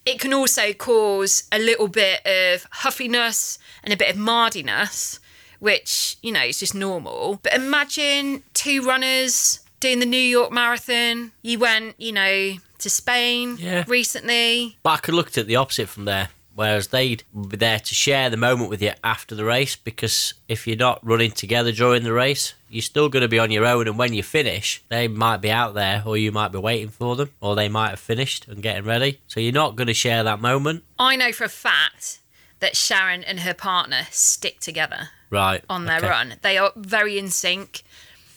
it 0.06 0.20
can 0.20 0.32
also 0.32 0.72
cause 0.72 1.42
a 1.50 1.58
little 1.58 1.88
bit 1.88 2.24
of 2.24 2.68
huffiness 2.70 3.58
and 3.82 3.92
a 3.92 3.96
bit 3.96 4.08
of 4.08 4.16
mardiness, 4.16 5.18
which, 5.58 6.16
you 6.22 6.30
know, 6.30 6.44
is 6.44 6.60
just 6.60 6.76
normal. 6.76 7.40
But 7.42 7.54
imagine 7.54 8.44
two 8.54 8.82
runners 8.82 9.59
doing 9.80 9.98
the 9.98 10.06
New 10.06 10.16
York 10.16 10.52
Marathon. 10.52 11.32
You 11.42 11.58
went, 11.58 11.94
you 11.98 12.12
know, 12.12 12.54
to 12.78 12.90
Spain 12.90 13.56
Yeah. 13.58 13.84
recently. 13.86 14.76
But 14.82 14.90
I 14.90 14.96
could 14.98 15.14
look 15.14 15.28
at 15.28 15.38
it 15.38 15.46
the 15.46 15.56
opposite 15.56 15.88
from 15.88 16.04
there. 16.04 16.28
Whereas 16.54 16.88
they'd 16.88 17.22
be 17.48 17.56
there 17.56 17.78
to 17.78 17.94
share 17.94 18.28
the 18.28 18.36
moment 18.36 18.68
with 18.68 18.82
you 18.82 18.92
after 19.02 19.34
the 19.34 19.44
race 19.44 19.76
because 19.76 20.34
if 20.48 20.66
you're 20.66 20.76
not 20.76 20.98
running 21.06 21.30
together 21.30 21.72
during 21.72 22.02
the 22.02 22.12
race, 22.12 22.52
you're 22.68 22.82
still 22.82 23.08
going 23.08 23.22
to 23.22 23.28
be 23.28 23.38
on 23.38 23.50
your 23.50 23.64
own. 23.64 23.86
And 23.88 23.96
when 23.96 24.12
you 24.12 24.22
finish, 24.22 24.82
they 24.88 25.08
might 25.08 25.38
be 25.38 25.50
out 25.50 25.72
there 25.74 26.02
or 26.04 26.18
you 26.18 26.32
might 26.32 26.52
be 26.52 26.58
waiting 26.58 26.90
for 26.90 27.16
them 27.16 27.30
or 27.40 27.54
they 27.56 27.68
might 27.70 27.90
have 27.90 28.00
finished 28.00 28.46
and 28.48 28.62
getting 28.62 28.84
ready. 28.84 29.20
So 29.26 29.40
you're 29.40 29.52
not 29.52 29.76
going 29.76 29.86
to 29.86 29.94
share 29.94 30.22
that 30.24 30.40
moment. 30.40 30.84
I 30.98 31.16
know 31.16 31.32
for 31.32 31.44
a 31.44 31.48
fact 31.48 32.18
that 32.58 32.76
Sharon 32.76 33.24
and 33.24 33.40
her 33.40 33.54
partner 33.54 34.06
stick 34.10 34.60
together 34.60 35.10
Right. 35.30 35.64
on 35.70 35.86
their 35.86 35.98
okay. 35.98 36.08
run. 36.08 36.34
They 36.42 36.58
are 36.58 36.72
very 36.76 37.16
in 37.16 37.30
sync, 37.30 37.82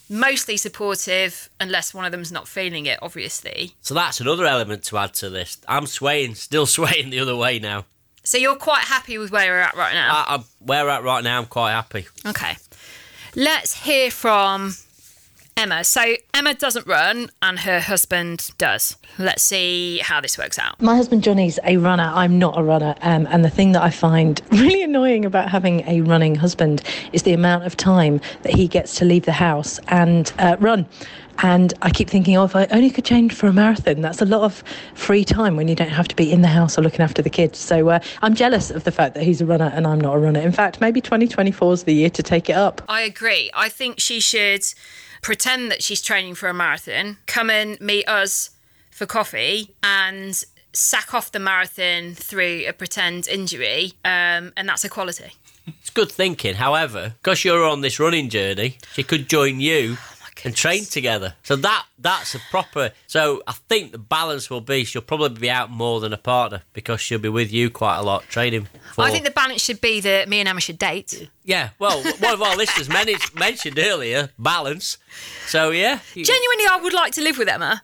mostly 0.10 0.58
supportive, 0.58 1.50
unless 1.60 1.94
one 1.94 2.06
of 2.06 2.12
them's 2.12 2.32
not 2.32 2.48
feeling 2.48 2.86
it, 2.86 3.00
obviously. 3.02 3.76
So 3.82 3.94
that's 3.94 4.20
another 4.20 4.46
element 4.46 4.84
to 4.86 4.98
add 4.98 5.14
to 5.16 5.30
this. 5.30 5.58
I'm 5.68 5.86
swaying, 5.88 6.36
still 6.36 6.66
swaying 6.78 7.10
the 7.10 7.20
other 7.20 7.36
way 7.36 7.60
now. 7.60 7.86
So 8.24 8.38
you're 8.38 8.56
quite 8.56 8.84
happy 8.86 9.18
with 9.18 9.32
where 9.32 9.52
we're 9.52 9.60
at 9.60 9.76
right 9.76 9.94
now? 9.94 10.14
I, 10.14 10.36
I'm, 10.36 10.44
where 10.60 10.86
we're 10.86 10.92
at 10.92 11.04
right 11.04 11.24
now, 11.24 11.40
I'm 11.40 11.46
quite 11.46 11.72
happy. 11.72 12.08
okay. 12.26 12.56
Let's 13.36 13.84
hear 13.84 14.12
from 14.12 14.76
Emma. 15.56 15.84
So 15.84 16.16
Emma 16.34 16.54
doesn't 16.54 16.88
run 16.88 17.30
and 17.42 17.60
her 17.60 17.80
husband 17.80 18.50
does. 18.58 18.98
Let's 19.18 19.44
see 19.44 20.00
how 20.00 20.20
this 20.22 20.38
works 20.38 20.58
out. 20.58 20.82
My 20.82 20.96
husband 20.96 21.24
Johnny's 21.24 21.60
a 21.64 21.78
runner. 21.78 22.12
I'm 22.14 22.40
not 22.40 22.60
a 22.60 22.64
runner. 22.64 22.96
Um, 23.02 23.28
and 23.30 23.46
the 23.46 23.50
thing 23.50 23.72
that 23.74 23.84
I 23.84 23.90
find 23.90 24.42
really 24.52 24.82
annoying 24.82 25.26
about 25.26 25.50
having 25.50 25.88
a 25.88 26.02
running 26.02 26.36
husband 26.36 26.82
is 27.12 27.24
the 27.24 27.34
amount 27.34 27.66
of 27.66 27.78
time 27.78 28.20
that 28.42 28.54
he 28.54 28.68
gets 28.68 28.96
to 28.96 29.06
leave 29.06 29.26
the 29.26 29.32
house 29.32 29.80
and 29.90 30.34
uh, 30.40 30.58
run. 30.60 30.88
And 31.40 31.74
I 31.82 31.90
keep 31.90 32.10
thinking, 32.10 32.38
oh, 32.38 32.46
if 32.46 32.56
I 32.56 32.68
only 32.68 32.90
could 32.90 33.06
change 33.06 33.34
for 33.34 33.48
a 33.48 33.54
marathon, 33.54 34.02
that's 34.02 34.22
a 34.22 34.26
lot 34.26 34.42
of 34.42 34.64
free 34.94 35.26
time 35.26 35.56
when 35.56 35.68
you 35.68 35.76
don't 35.76 35.90
have 35.90 36.08
to 36.10 36.16
be 36.16 36.32
in 36.32 36.42
the 36.42 36.48
house 36.48 36.78
or 36.78 36.82
looking 36.82 37.02
after 37.02 37.22
the 37.22 37.30
kids. 37.30 37.58
So 37.58 37.90
uh, 37.90 38.00
I'm 38.22 38.36
jealous 38.36 38.70
of 38.70 38.84
the 38.84 38.92
fact 38.92 39.16
that 39.16 39.24
he's 39.24 39.42
a 39.42 39.46
runner 39.46 39.72
and 39.74 39.88
I'm 39.88 40.00
not 40.00 40.16
a 40.16 40.20
runner. 40.20 40.40
In 40.40 40.52
fact, 40.52 40.80
maybe 40.80 41.02
2024 41.02 41.74
is 41.74 41.84
the 41.84 41.94
year 41.94 42.10
to 42.12 42.24
take 42.24 42.50
it 42.50 42.56
up. 42.56 42.82
I 42.88 43.02
agree. 43.02 43.50
I 43.54 43.70
think 43.70 44.00
she 44.00 44.20
should 44.20 44.64
pretend 45.24 45.72
that 45.72 45.82
she's 45.82 46.02
training 46.02 46.36
for 46.36 46.48
a 46.48 46.54
marathon, 46.54 47.18
come 47.26 47.50
and 47.50 47.82
meet 47.82 48.08
us 48.08 48.52
for 48.92 49.08
coffee, 49.08 49.74
and 49.82 50.44
sack 50.74 51.14
off 51.14 51.32
the 51.32 51.40
marathon 51.40 52.14
through 52.14 52.66
a 52.68 52.74
pretend 52.74 53.28
injury, 53.28 53.94
um, 54.06 54.54
and 54.56 54.70
that's 54.70 54.84
equality. 54.84 55.32
It's 55.66 55.90
good 55.90 56.12
thinking. 56.12 56.56
However, 56.56 57.16
because 57.22 57.44
you're 57.46 57.64
on 57.64 57.82
this 57.82 58.00
running 58.00 58.30
journey, 58.30 58.78
she 58.94 59.04
could 59.04 59.30
join 59.30 59.60
you. 59.60 59.98
And 60.44 60.56
train 60.56 60.86
together. 60.86 61.36
So 61.44 61.56
that 61.58 61.86
that's 62.00 62.36
a 62.36 62.40
proper. 62.52 62.92
So 63.08 63.42
I 63.48 63.54
think 63.54 63.92
the 63.92 63.98
balance 63.98 64.50
will 64.50 64.62
be 64.62 64.84
she'll 64.84 65.02
probably 65.02 65.40
be 65.40 65.50
out 65.50 65.70
more 65.70 66.00
than 66.00 66.14
a 66.14 66.18
partner 66.18 66.64
because 66.74 67.02
she'll 67.02 67.20
be 67.20 67.30
with 67.30 67.52
you 67.52 67.70
quite 67.70 67.98
a 67.98 68.02
lot 68.02 68.24
training. 68.24 68.68
For, 68.94 69.04
I 69.04 69.12
think 69.12 69.26
the 69.26 69.32
balance 69.32 69.62
should 69.64 69.82
be 69.82 70.00
that 70.02 70.30
me 70.30 70.40
and 70.40 70.48
Emma 70.50 70.62
should 70.62 70.78
date. 70.78 71.30
yeah. 71.44 71.70
Well, 71.80 72.04
one 72.20 72.34
of 72.34 72.42
our 72.42 72.56
listeners 72.56 72.90
men- 72.90 73.08
mentioned 73.36 73.80
earlier 73.80 74.30
balance. 74.38 74.98
So 75.48 75.72
yeah, 75.72 76.00
Genuinely, 76.14 76.66
I 76.70 76.80
would 76.82 76.94
like 76.94 77.14
to 77.14 77.22
live 77.22 77.38
with 77.38 77.48
Emma 77.48 77.82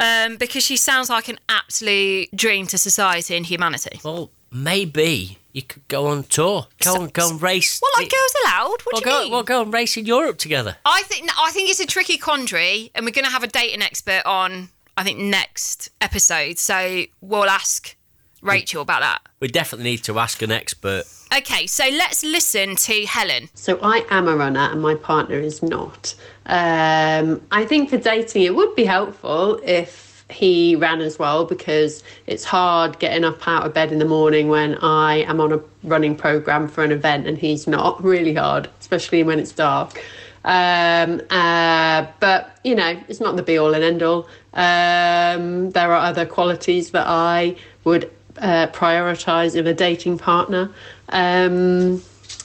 um, 0.00 0.36
because 0.36 0.62
she 0.64 0.76
sounds 0.76 1.08
like 1.10 1.28
an 1.28 1.38
absolute 1.48 2.28
dream 2.34 2.66
to 2.68 2.78
society 2.78 3.36
and 3.36 3.46
humanity. 3.46 4.00
well 4.04 4.30
maybe 4.50 5.38
you 5.52 5.62
could 5.62 5.86
go 5.88 6.06
on 6.06 6.24
tour, 6.24 6.66
go 6.82 6.94
So- 6.94 7.02
and 7.02 7.12
go 7.12 7.28
and 7.30 7.42
race. 7.42 7.80
Well, 7.82 7.90
like 7.96 8.10
Girls 8.10 8.34
Aloud. 8.44 8.70
What 8.84 8.92
Well, 8.92 9.00
do 9.02 9.08
you 9.08 9.14
go, 9.16 9.22
mean? 9.24 9.32
well, 9.32 9.42
go 9.42 9.62
and 9.62 9.72
race 9.72 9.96
in 9.96 10.06
Europe 10.06 10.38
together. 10.38 10.76
I 10.84 11.02
think 11.04 11.30
I 11.38 11.50
think 11.52 11.70
it's 11.70 11.80
a 11.80 11.86
tricky 11.86 12.18
quandary, 12.18 12.90
and 12.94 13.04
we're 13.04 13.12
going 13.12 13.24
to 13.26 13.30
have 13.30 13.42
a 13.42 13.48
dating 13.48 13.82
expert 13.82 14.22
on. 14.26 14.70
I 14.96 15.04
think 15.04 15.18
next 15.18 15.88
episode, 16.02 16.58
so 16.58 17.04
we'll 17.22 17.48
ask 17.48 17.96
Rachel 18.42 18.82
about 18.82 19.00
that. 19.00 19.20
We 19.40 19.48
definitely 19.48 19.90
need 19.92 20.04
to 20.04 20.18
ask 20.18 20.42
an 20.42 20.50
expert. 20.52 21.04
Okay, 21.34 21.66
so 21.66 21.84
let's 21.88 22.22
listen 22.22 22.76
to 22.76 23.06
Helen. 23.06 23.48
So 23.54 23.78
I 23.82 24.04
am 24.10 24.28
a 24.28 24.36
runner 24.36 24.68
and 24.70 24.82
my 24.82 24.94
partner 24.94 25.38
is 25.38 25.62
not. 25.62 26.14
Um, 26.44 27.40
I 27.50 27.64
think 27.64 27.88
for 27.88 27.96
dating 27.96 28.42
it 28.42 28.54
would 28.54 28.74
be 28.76 28.84
helpful 28.84 29.58
if 29.64 30.11
he 30.32 30.76
ran 30.76 31.00
as 31.00 31.18
well 31.18 31.44
because 31.44 32.02
it's 32.26 32.44
hard 32.44 32.98
getting 32.98 33.24
up 33.24 33.46
out 33.46 33.66
of 33.66 33.74
bed 33.74 33.92
in 33.92 33.98
the 33.98 34.04
morning 34.04 34.48
when 34.48 34.76
I 34.78 35.16
am 35.22 35.40
on 35.40 35.52
a 35.52 35.60
running 35.84 36.16
program 36.16 36.68
for 36.68 36.82
an 36.82 36.92
event 36.92 37.26
and 37.26 37.38
he's 37.38 37.66
not. 37.66 38.02
Really 38.12 38.34
hard, 38.34 38.68
especially 38.80 39.22
when 39.22 39.38
it's 39.38 39.52
dark. 39.52 40.02
Um, 40.44 41.20
uh, 41.30 42.06
but 42.20 42.58
you 42.64 42.74
know, 42.74 43.00
it's 43.08 43.20
not 43.20 43.36
the 43.36 43.42
be 43.42 43.58
all 43.58 43.74
and 43.74 43.84
end 43.84 44.02
all. 44.02 44.28
Um, 44.54 45.70
there 45.70 45.92
are 45.92 46.04
other 46.06 46.26
qualities 46.26 46.90
that 46.90 47.06
I 47.06 47.56
would 47.84 48.10
uh, 48.38 48.66
prioritize 48.68 49.54
in 49.54 49.66
a 49.66 49.74
dating 49.74 50.18
partner. 50.18 50.70
Um, 51.10 52.02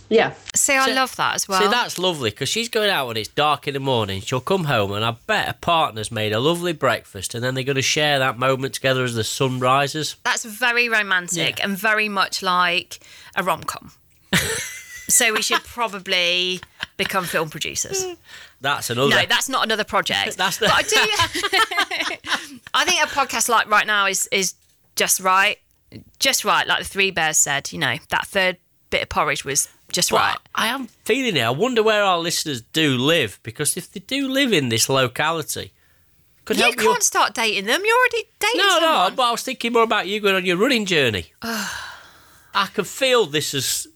yeah. 0.09 0.33
See, 0.55 0.73
I 0.75 0.87
love 0.93 1.15
that 1.17 1.35
as 1.35 1.47
well. 1.47 1.61
See, 1.61 1.67
that's 1.67 1.97
lovely 1.99 2.29
because 2.29 2.49
she's 2.49 2.69
going 2.69 2.89
out 2.89 3.07
when 3.07 3.17
it's 3.17 3.27
dark 3.27 3.67
in 3.67 3.73
the 3.73 3.79
morning. 3.79 4.21
She'll 4.21 4.39
come 4.39 4.65
home, 4.65 4.91
and 4.93 5.03
I 5.03 5.15
bet 5.27 5.47
her 5.47 5.53
partner's 5.59 6.11
made 6.11 6.31
a 6.33 6.39
lovely 6.39 6.73
breakfast, 6.73 7.35
and 7.35 7.43
then 7.43 7.55
they're 7.55 7.63
going 7.63 7.75
to 7.75 7.81
share 7.81 8.19
that 8.19 8.37
moment 8.39 8.73
together 8.73 9.03
as 9.03 9.15
the 9.15 9.23
sun 9.23 9.59
rises. 9.59 10.15
That's 10.23 10.45
very 10.45 10.87
romantic 10.89 11.59
Yeah. 11.59 11.65
and 11.65 11.77
very 11.77 12.07
much 12.09 12.41
like 12.41 12.99
a 13.35 13.43
rom 13.43 13.63
com. 13.63 13.91
so 15.09 15.33
we 15.33 15.41
should 15.41 15.63
probably 15.63 16.61
become 16.97 17.25
film 17.25 17.49
producers. 17.49 18.05
That's 18.61 18.89
another. 18.89 19.09
No, 19.11 19.25
that's 19.27 19.49
not 19.49 19.63
another 19.65 19.83
project. 19.83 20.35
That's 20.37 20.57
the- 20.57 20.65
But 20.65 20.75
I 20.75 20.81
do. 20.81 22.17
I 22.73 22.85
think 22.85 23.03
a 23.03 23.07
podcast 23.07 23.49
like 23.49 23.69
right 23.69 23.85
now 23.87 24.07
is 24.07 24.27
is 24.31 24.55
just 24.95 25.19
right, 25.19 25.57
just 26.19 26.43
right. 26.43 26.65
Like 26.67 26.79
the 26.79 26.85
Three 26.85 27.11
Bears 27.11 27.37
said, 27.37 27.71
you 27.71 27.77
know, 27.79 27.97
that 28.09 28.25
third 28.27 28.57
bit 28.89 29.03
of 29.03 29.09
porridge 29.09 29.45
was 29.45 29.69
just 29.97 30.11
But 30.11 30.17
right. 30.17 30.37
I 30.53 30.67
am 30.67 30.87
feeling 31.05 31.35
it. 31.35 31.41
I 31.41 31.49
wonder 31.49 31.81
where 31.81 32.03
our 32.03 32.19
listeners 32.19 32.61
do 32.61 32.97
live 32.97 33.39
because 33.41 33.75
if 33.75 33.91
they 33.91 33.99
do 33.99 34.29
live 34.29 34.53
in 34.53 34.69
this 34.69 34.89
locality, 34.89 35.73
could 36.45 36.57
You 36.57 36.63
help 36.63 36.77
can't 36.77 37.03
start 37.03 37.33
dating 37.33 37.65
them. 37.65 37.81
You're 37.83 37.97
already 37.97 38.29
dating 38.39 38.59
them. 38.59 38.67
No, 38.67 38.79
no. 38.79 38.85
someone. 38.85 39.15
But 39.15 39.23
I 39.23 39.31
was 39.31 39.41
thinking 39.41 39.73
more 39.73 39.83
about 39.83 40.07
you 40.07 40.19
going 40.19 40.35
on 40.35 40.45
your 40.45 40.57
running 40.57 40.85
journey. 40.85 41.33
I 41.41 42.67
can 42.73 42.85
feel 42.85 43.25
this 43.25 43.55
as 43.55 43.87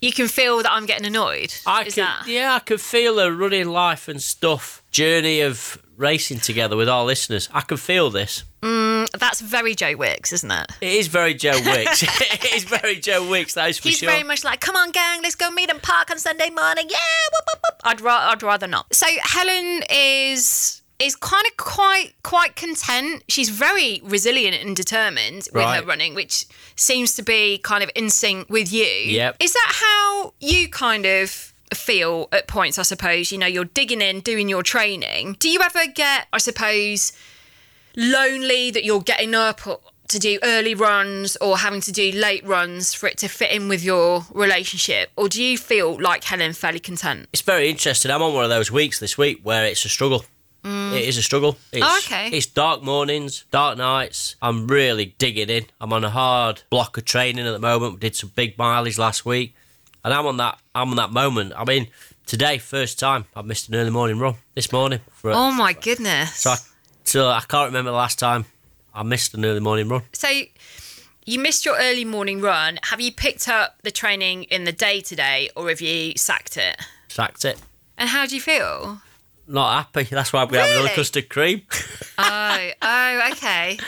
You 0.00 0.12
can 0.12 0.28
feel 0.28 0.58
that 0.58 0.70
I'm 0.70 0.86
getting 0.86 1.06
annoyed. 1.06 1.52
I 1.66 1.82
is 1.82 1.96
can, 1.96 2.04
that? 2.04 2.28
yeah, 2.28 2.54
I 2.54 2.60
can 2.60 2.78
feel 2.78 3.18
a 3.18 3.32
running 3.32 3.68
life 3.68 4.06
and 4.06 4.22
stuff 4.22 4.84
journey 4.92 5.40
of 5.40 5.82
racing 5.96 6.38
together 6.38 6.76
with 6.76 6.88
our 6.88 7.04
listeners. 7.04 7.48
I 7.52 7.62
can 7.62 7.76
feel 7.76 8.08
this. 8.08 8.44
Mm, 8.62 9.10
that's 9.18 9.40
very 9.40 9.74
Joe 9.74 9.96
Wicks, 9.96 10.32
isn't 10.32 10.50
it? 10.50 10.66
It 10.80 10.92
is 10.92 11.06
very 11.08 11.34
Joe 11.34 11.52
Wicks. 11.64 12.02
it 12.02 12.52
is 12.54 12.64
very 12.64 12.96
Joe 12.96 13.28
Wicks. 13.28 13.54
That 13.54 13.70
is 13.70 13.78
for 13.78 13.88
He's 13.88 13.98
sure. 13.98 14.10
very 14.10 14.22
much 14.22 14.44
like, 14.44 14.60
come 14.60 14.76
on, 14.76 14.90
gang, 14.90 15.22
let's 15.22 15.34
go 15.34 15.50
meet 15.50 15.70
in 15.70 15.80
park 15.80 16.10
on 16.10 16.18
Sunday 16.18 16.50
morning. 16.50 16.86
Yeah, 16.90 16.96
whoop, 17.32 17.44
whoop, 17.46 17.62
whoop. 17.64 17.80
I'd, 17.84 18.00
ra- 18.00 18.28
I'd 18.30 18.42
rather 18.42 18.66
not. 18.66 18.94
So 18.94 19.06
Helen 19.22 19.82
is 19.90 20.76
is 20.98 21.16
kind 21.16 21.46
of 21.46 21.56
quite 21.56 22.12
quite 22.22 22.56
content. 22.56 23.24
She's 23.28 23.48
very 23.48 24.02
resilient 24.04 24.62
and 24.62 24.76
determined 24.76 25.48
with 25.54 25.64
her 25.64 25.82
running, 25.82 26.14
which 26.14 26.44
seems 26.76 27.14
to 27.16 27.22
be 27.22 27.56
kind 27.56 27.82
of 27.82 27.90
in 27.94 28.10
sync 28.10 28.50
with 28.50 28.70
you. 28.70 28.84
Yep. 28.84 29.36
Is 29.40 29.54
that 29.54 29.72
how 29.80 30.34
you 30.40 30.68
kind 30.68 31.06
of 31.06 31.30
feel 31.72 32.28
at 32.32 32.48
points? 32.48 32.78
I 32.78 32.82
suppose 32.82 33.32
you 33.32 33.38
know 33.38 33.46
you're 33.46 33.64
digging 33.64 34.02
in, 34.02 34.20
doing 34.20 34.50
your 34.50 34.62
training. 34.62 35.36
Do 35.38 35.48
you 35.48 35.60
ever 35.62 35.86
get, 35.86 36.26
I 36.34 36.38
suppose, 36.38 37.12
lonely 37.96 38.70
that 38.70 38.84
you're 38.84 39.00
getting 39.02 39.34
up 39.34 39.60
to 40.08 40.18
do 40.18 40.38
early 40.42 40.74
runs 40.74 41.36
or 41.36 41.58
having 41.58 41.80
to 41.80 41.92
do 41.92 42.10
late 42.12 42.44
runs 42.44 42.92
for 42.94 43.06
it 43.06 43.16
to 43.18 43.28
fit 43.28 43.50
in 43.52 43.68
with 43.68 43.82
your 43.84 44.26
relationship? 44.32 45.10
Or 45.16 45.28
do 45.28 45.42
you 45.42 45.56
feel 45.56 46.00
like 46.00 46.24
Helen 46.24 46.52
fairly 46.52 46.80
content? 46.80 47.28
It's 47.32 47.42
very 47.42 47.70
interesting. 47.70 48.10
I'm 48.10 48.22
on 48.22 48.34
one 48.34 48.44
of 48.44 48.50
those 48.50 48.70
weeks 48.72 48.98
this 48.98 49.16
week 49.16 49.40
where 49.42 49.64
it's 49.66 49.84
a 49.84 49.88
struggle. 49.88 50.24
Mm. 50.64 50.92
It 50.94 51.08
is 51.08 51.16
a 51.16 51.22
struggle. 51.22 51.56
It's, 51.72 51.86
Oh, 51.86 52.00
okay. 52.04 52.28
It's 52.36 52.46
dark 52.46 52.82
mornings, 52.82 53.44
dark 53.50 53.78
nights. 53.78 54.36
I'm 54.42 54.66
really 54.66 55.14
digging 55.18 55.48
in. 55.48 55.66
I'm 55.80 55.92
on 55.92 56.04
a 56.04 56.10
hard 56.10 56.62
block 56.70 56.98
of 56.98 57.04
training 57.04 57.46
at 57.46 57.52
the 57.52 57.58
moment. 57.58 57.94
We 57.94 58.00
did 58.00 58.14
some 58.16 58.32
big 58.34 58.58
mileage 58.58 58.98
last 58.98 59.24
week, 59.24 59.54
and 60.04 60.12
I'm 60.12 60.26
on 60.26 60.36
that. 60.36 60.58
I'm 60.74 60.90
on 60.90 60.96
that 60.96 61.12
moment. 61.12 61.54
I 61.56 61.64
mean, 61.64 61.86
today, 62.26 62.58
first 62.58 62.98
time 62.98 63.24
I've 63.34 63.46
missed 63.46 63.68
an 63.70 63.74
early 63.76 63.88
morning 63.90 64.18
run 64.18 64.34
this 64.54 64.70
morning. 64.70 65.00
For, 65.12 65.30
Oh 65.30 65.50
my 65.50 65.72
goodness. 65.72 66.34
So, 66.36 66.50
I, 66.50 66.56
so 67.10 67.28
I 67.28 67.40
can't 67.40 67.66
remember 67.66 67.90
the 67.90 67.96
last 67.96 68.18
time 68.20 68.44
I 68.94 69.02
missed 69.02 69.34
an 69.34 69.44
early 69.44 69.58
morning 69.58 69.88
run. 69.88 70.02
So 70.12 70.28
you 71.26 71.38
missed 71.40 71.64
your 71.64 71.76
early 71.76 72.04
morning 72.04 72.40
run. 72.40 72.78
Have 72.84 73.00
you 73.00 73.12
picked 73.12 73.48
up 73.48 73.82
the 73.82 73.90
training 73.90 74.44
in 74.44 74.62
the 74.62 74.70
day 74.72 75.00
today 75.00 75.50
or 75.56 75.68
have 75.68 75.80
you 75.80 76.12
sacked 76.16 76.56
it? 76.56 76.76
Sacked 77.08 77.44
it. 77.44 77.60
And 77.98 78.08
how 78.08 78.26
do 78.26 78.34
you 78.36 78.40
feel? 78.40 79.02
Not 79.48 79.72
happy. 79.86 80.04
That's 80.04 80.32
why 80.32 80.44
we 80.44 80.56
have 80.56 80.70
another 80.70 80.94
custard 80.94 81.28
cream. 81.28 81.62
Oh, 82.22 82.70
oh, 82.82 83.30
okay. 83.32 83.78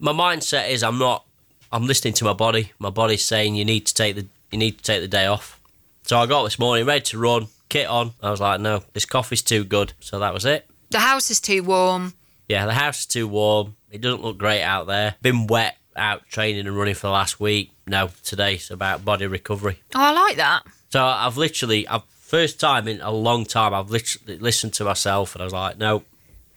my 0.00 0.10
mindset 0.10 0.70
is 0.70 0.82
I'm 0.82 0.98
not. 0.98 1.24
I'm 1.70 1.86
listening 1.86 2.14
to 2.14 2.24
my 2.24 2.32
body. 2.32 2.72
My 2.80 2.90
body's 2.90 3.24
saying 3.24 3.54
you 3.54 3.64
need 3.64 3.86
to 3.86 3.94
take 3.94 4.16
the 4.16 4.26
you 4.50 4.58
need 4.58 4.78
to 4.78 4.82
take 4.82 5.02
the 5.02 5.08
day 5.08 5.26
off. 5.26 5.60
So 6.02 6.18
I 6.18 6.26
got 6.26 6.40
up 6.40 6.46
this 6.46 6.58
morning 6.58 6.84
ready 6.84 7.02
to 7.02 7.18
run, 7.18 7.46
kit 7.68 7.86
on. 7.86 8.14
I 8.20 8.30
was 8.32 8.40
like, 8.40 8.60
no, 8.60 8.82
this 8.92 9.04
coffee's 9.04 9.42
too 9.42 9.62
good. 9.62 9.92
So 10.00 10.18
that 10.18 10.34
was 10.34 10.44
it. 10.44 10.66
The 10.90 10.98
house 10.98 11.30
is 11.30 11.38
too 11.40 11.62
warm. 11.62 12.14
Yeah, 12.48 12.66
the 12.66 12.74
house 12.74 13.00
is 13.00 13.06
too 13.06 13.26
warm. 13.28 13.76
It 13.90 14.00
doesn't 14.00 14.22
look 14.22 14.38
great 14.38 14.62
out 14.62 14.86
there. 14.86 15.14
Been 15.22 15.46
wet 15.46 15.76
out 15.96 16.28
training 16.28 16.66
and 16.66 16.76
running 16.76 16.94
for 16.94 17.06
the 17.08 17.12
last 17.12 17.40
week. 17.40 17.72
No, 17.86 18.10
today's 18.22 18.70
about 18.70 19.04
body 19.04 19.26
recovery. 19.26 19.80
Oh, 19.94 20.00
I 20.00 20.12
like 20.12 20.36
that. 20.36 20.62
So 20.90 21.02
I've 21.04 21.36
literally, 21.36 21.86
I've 21.88 22.02
first 22.04 22.58
time 22.60 22.86
in 22.88 23.00
a 23.00 23.10
long 23.10 23.44
time, 23.44 23.72
I've 23.72 23.90
literally 23.90 24.38
listened 24.38 24.74
to 24.74 24.84
myself 24.84 25.34
and 25.34 25.42
I 25.42 25.44
was 25.44 25.52
like, 25.52 25.78
no, 25.78 26.02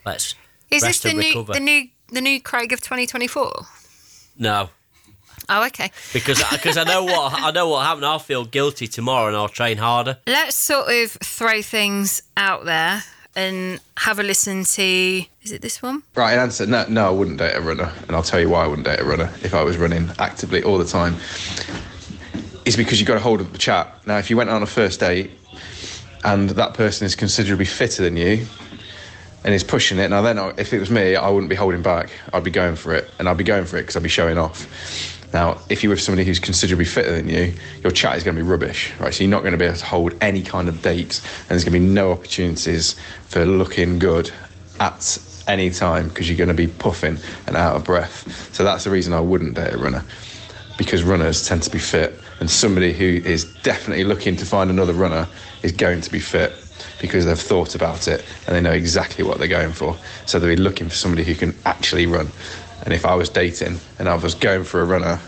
let's 0.05 0.35
Is 0.71 0.81
this 0.83 0.99
the 0.99 1.13
new 1.13 1.19
recover. 1.29 1.53
the 1.53 1.59
new 1.59 1.87
the 2.11 2.21
new 2.21 2.41
Craig 2.41 2.73
of 2.73 2.81
2024? 2.81 3.51
no, 4.37 4.69
Oh, 5.51 5.65
okay. 5.67 5.91
because 6.13 6.43
because 6.51 6.77
I 6.77 6.83
know 6.83 7.03
what 7.05 7.33
I 7.33 7.51
know 7.51 7.69
what 7.69 7.85
happened. 7.85 8.05
I'll 8.05 8.19
feel 8.19 8.45
guilty 8.45 8.87
tomorrow 8.87 9.27
and 9.27 9.35
I'll 9.35 9.47
train 9.49 9.77
harder. 9.77 10.17
Let's 10.27 10.55
sort 10.55 10.89
of 10.91 11.11
throw 11.11 11.61
things 11.63 12.21
out 12.37 12.65
there 12.65 13.03
and 13.35 13.79
have 13.97 14.19
a 14.19 14.23
listen 14.23 14.63
to. 14.63 14.81
Is 15.43 15.51
it 15.51 15.61
this 15.61 15.81
one? 15.81 16.03
Right, 16.15 16.37
answer, 16.37 16.65
no, 16.65 16.85
no, 16.87 17.07
I 17.07 17.11
wouldn't 17.11 17.37
date 17.37 17.55
a 17.55 17.61
runner, 17.61 17.91
and 18.07 18.15
I'll 18.15 18.23
tell 18.23 18.39
you 18.39 18.49
why 18.49 18.63
I 18.63 18.67
wouldn't 18.67 18.85
date 18.85 18.99
a 18.99 19.03
runner 19.03 19.31
if 19.43 19.53
I 19.53 19.63
was 19.63 19.77
running 19.77 20.09
actively 20.19 20.63
all 20.63 20.77
the 20.77 20.85
time. 20.85 21.15
Is 22.65 22.75
because 22.75 22.99
you've 22.99 23.07
got 23.07 23.15
to 23.15 23.19
hold 23.19 23.41
up 23.41 23.51
the 23.51 23.57
chat. 23.57 24.05
Now, 24.05 24.17
if 24.17 24.29
you 24.29 24.37
went 24.37 24.49
on 24.49 24.61
a 24.61 24.67
first 24.67 24.99
date 24.99 25.31
and 26.23 26.49
that 26.51 26.73
person 26.73 27.05
is 27.05 27.15
considerably 27.15 27.65
fitter 27.65 28.03
than 28.03 28.17
you 28.17 28.45
and 29.43 29.53
is 29.53 29.63
pushing 29.63 29.97
it, 29.97 30.09
now 30.09 30.21
then, 30.21 30.37
if 30.57 30.73
it 30.73 30.79
was 30.79 30.91
me, 30.91 31.15
I 31.15 31.29
wouldn't 31.29 31.49
be 31.49 31.55
holding 31.55 31.81
back. 31.81 32.11
I'd 32.33 32.43
be 32.43 32.51
going 32.51 32.75
for 32.75 32.93
it, 32.93 33.09
and 33.17 33.27
I'd 33.27 33.37
be 33.37 33.43
going 33.43 33.65
for 33.65 33.77
it 33.77 33.83
because 33.83 33.95
I'd 33.95 34.03
be 34.03 34.09
showing 34.09 34.37
off. 34.37 35.18
Now, 35.33 35.59
if 35.69 35.83
you're 35.83 35.91
with 35.91 36.01
somebody 36.01 36.25
who's 36.25 36.39
considerably 36.39 36.85
fitter 36.85 37.11
than 37.11 37.29
you, 37.29 37.53
your 37.83 37.91
chat 37.91 38.17
is 38.17 38.23
going 38.23 38.35
to 38.35 38.43
be 38.43 38.47
rubbish, 38.47 38.91
right? 38.99 39.13
So 39.13 39.23
you're 39.23 39.31
not 39.31 39.41
going 39.41 39.51
to 39.51 39.57
be 39.57 39.65
able 39.65 39.77
to 39.77 39.85
hold 39.85 40.15
any 40.21 40.41
kind 40.41 40.67
of 40.67 40.81
dates, 40.81 41.23
and 41.41 41.49
there's 41.49 41.63
going 41.63 41.73
to 41.73 41.79
be 41.79 41.85
no 41.85 42.11
opportunities 42.11 42.99
for 43.27 43.45
looking 43.45 43.99
good 43.99 44.31
at 44.79 45.19
any 45.47 45.69
time 45.69 46.09
because 46.09 46.29
you're 46.29 46.37
going 46.37 46.47
to 46.47 46.53
be 46.53 46.67
puffing 46.67 47.17
and 47.47 47.55
out 47.55 47.75
of 47.75 47.83
breath. 47.83 48.53
So 48.53 48.63
that's 48.63 48.83
the 48.83 48.89
reason 48.89 49.13
I 49.13 49.19
wouldn't 49.19 49.55
date 49.55 49.73
a 49.73 49.77
runner 49.77 50.03
because 50.77 51.03
runners 51.03 51.45
tend 51.47 51.61
to 51.63 51.69
be 51.69 51.79
fit, 51.79 52.19
and 52.39 52.49
somebody 52.49 52.93
who 52.93 53.05
is 53.05 53.43
definitely 53.63 54.05
looking 54.05 54.35
to 54.37 54.45
find 54.45 54.69
another 54.69 54.93
runner 54.93 55.27
is 55.61 55.73
going 55.73 56.01
to 56.01 56.11
be 56.11 56.19
fit 56.19 56.53
because 57.01 57.25
they've 57.25 57.39
thought 57.39 57.75
about 57.75 58.07
it 58.07 58.23
and 58.47 58.55
they 58.55 58.61
know 58.61 58.71
exactly 58.71 59.23
what 59.23 59.37
they're 59.37 59.47
going 59.47 59.73
for. 59.73 59.97
So 60.25 60.39
they'll 60.39 60.55
be 60.55 60.55
looking 60.55 60.87
for 60.89 60.95
somebody 60.95 61.23
who 61.23 61.35
can 61.35 61.53
actually 61.65 62.05
run. 62.05 62.29
And 62.83 62.93
if 62.93 63.05
I 63.05 63.15
was 63.15 63.29
dating 63.29 63.79
and 63.97 64.07
I 64.07 64.15
was 64.15 64.35
going 64.35 64.63
for 64.63 64.81
a 64.81 64.85
runner, 64.85 65.19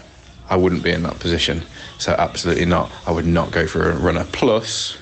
I 0.50 0.56
wouldn't 0.56 0.84
be 0.84 0.92
in 0.92 1.04
that 1.04 1.20
position. 1.20 1.64
So 1.98 2.14
absolutely 2.18 2.66
not. 2.66 2.92
I 3.06 3.12
would 3.12 3.26
not 3.26 3.52
go 3.52 3.68
for 3.68 3.90
a 3.90 3.96
runner. 3.98 4.26
Plus, 4.32 4.98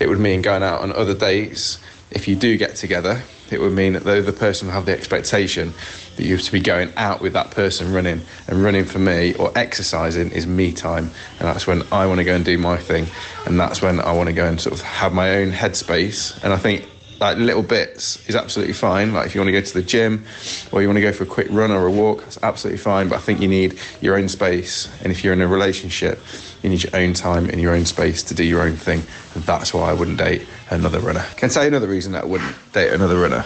it 0.00 0.08
would 0.08 0.18
mean 0.18 0.42
going 0.42 0.62
out 0.62 0.80
on 0.80 0.92
other 0.92 1.14
dates 1.14 1.78
if 2.14 2.28
you 2.28 2.36
do 2.36 2.56
get 2.56 2.76
together, 2.76 3.22
it 3.50 3.60
would 3.60 3.72
mean 3.72 3.94
that 3.94 4.04
the 4.04 4.18
other 4.18 4.32
person 4.32 4.68
will 4.68 4.74
have 4.74 4.86
the 4.86 4.92
expectation 4.92 5.72
that 6.16 6.24
you 6.24 6.36
have 6.36 6.44
to 6.44 6.52
be 6.52 6.60
going 6.60 6.92
out 6.96 7.20
with 7.20 7.32
that 7.32 7.50
person 7.50 7.92
running. 7.92 8.20
And 8.48 8.62
running 8.62 8.84
for 8.84 8.98
me 8.98 9.34
or 9.34 9.50
exercising 9.56 10.30
is 10.30 10.46
me 10.46 10.72
time. 10.72 11.10
And 11.38 11.48
that's 11.48 11.66
when 11.66 11.82
I 11.90 12.06
want 12.06 12.18
to 12.18 12.24
go 12.24 12.34
and 12.34 12.44
do 12.44 12.58
my 12.58 12.76
thing. 12.76 13.06
And 13.46 13.58
that's 13.58 13.80
when 13.80 14.00
I 14.00 14.12
want 14.12 14.28
to 14.28 14.34
go 14.34 14.46
and 14.46 14.60
sort 14.60 14.74
of 14.74 14.82
have 14.82 15.12
my 15.12 15.36
own 15.36 15.52
headspace. 15.52 16.42
And 16.44 16.52
I 16.52 16.56
think 16.56 16.86
like 17.22 17.38
little 17.38 17.62
bits 17.62 18.28
is 18.28 18.34
absolutely 18.34 18.74
fine. 18.74 19.14
Like 19.14 19.26
if 19.26 19.34
you 19.34 19.40
want 19.40 19.46
to 19.48 19.52
go 19.52 19.60
to 19.60 19.74
the 19.74 19.82
gym 19.82 20.24
or 20.72 20.82
you 20.82 20.88
want 20.88 20.96
to 20.96 21.00
go 21.00 21.12
for 21.12 21.22
a 21.22 21.26
quick 21.26 21.46
run 21.50 21.70
or 21.70 21.86
a 21.86 21.90
walk, 21.90 22.22
that's 22.22 22.38
absolutely 22.42 22.78
fine. 22.78 23.08
But 23.08 23.16
I 23.16 23.20
think 23.20 23.40
you 23.40 23.46
need 23.46 23.78
your 24.00 24.16
own 24.16 24.28
space. 24.28 24.90
And 25.02 25.12
if 25.12 25.22
you're 25.22 25.32
in 25.32 25.40
a 25.40 25.46
relationship, 25.46 26.18
you 26.62 26.70
need 26.70 26.82
your 26.82 26.94
own 26.96 27.14
time 27.14 27.48
in 27.48 27.60
your 27.60 27.74
own 27.74 27.84
space 27.86 28.24
to 28.24 28.34
do 28.34 28.42
your 28.42 28.60
own 28.60 28.74
thing. 28.74 29.04
And 29.36 29.44
that's 29.44 29.72
why 29.72 29.88
I 29.88 29.92
wouldn't 29.92 30.18
date 30.18 30.48
another 30.70 30.98
runner. 30.98 31.24
Can 31.36 31.48
I 31.48 31.52
say 31.52 31.68
another 31.68 31.86
reason 31.86 32.10
that 32.12 32.24
I 32.24 32.26
wouldn't 32.26 32.56
date 32.72 32.92
another 32.92 33.20
runner? 33.20 33.44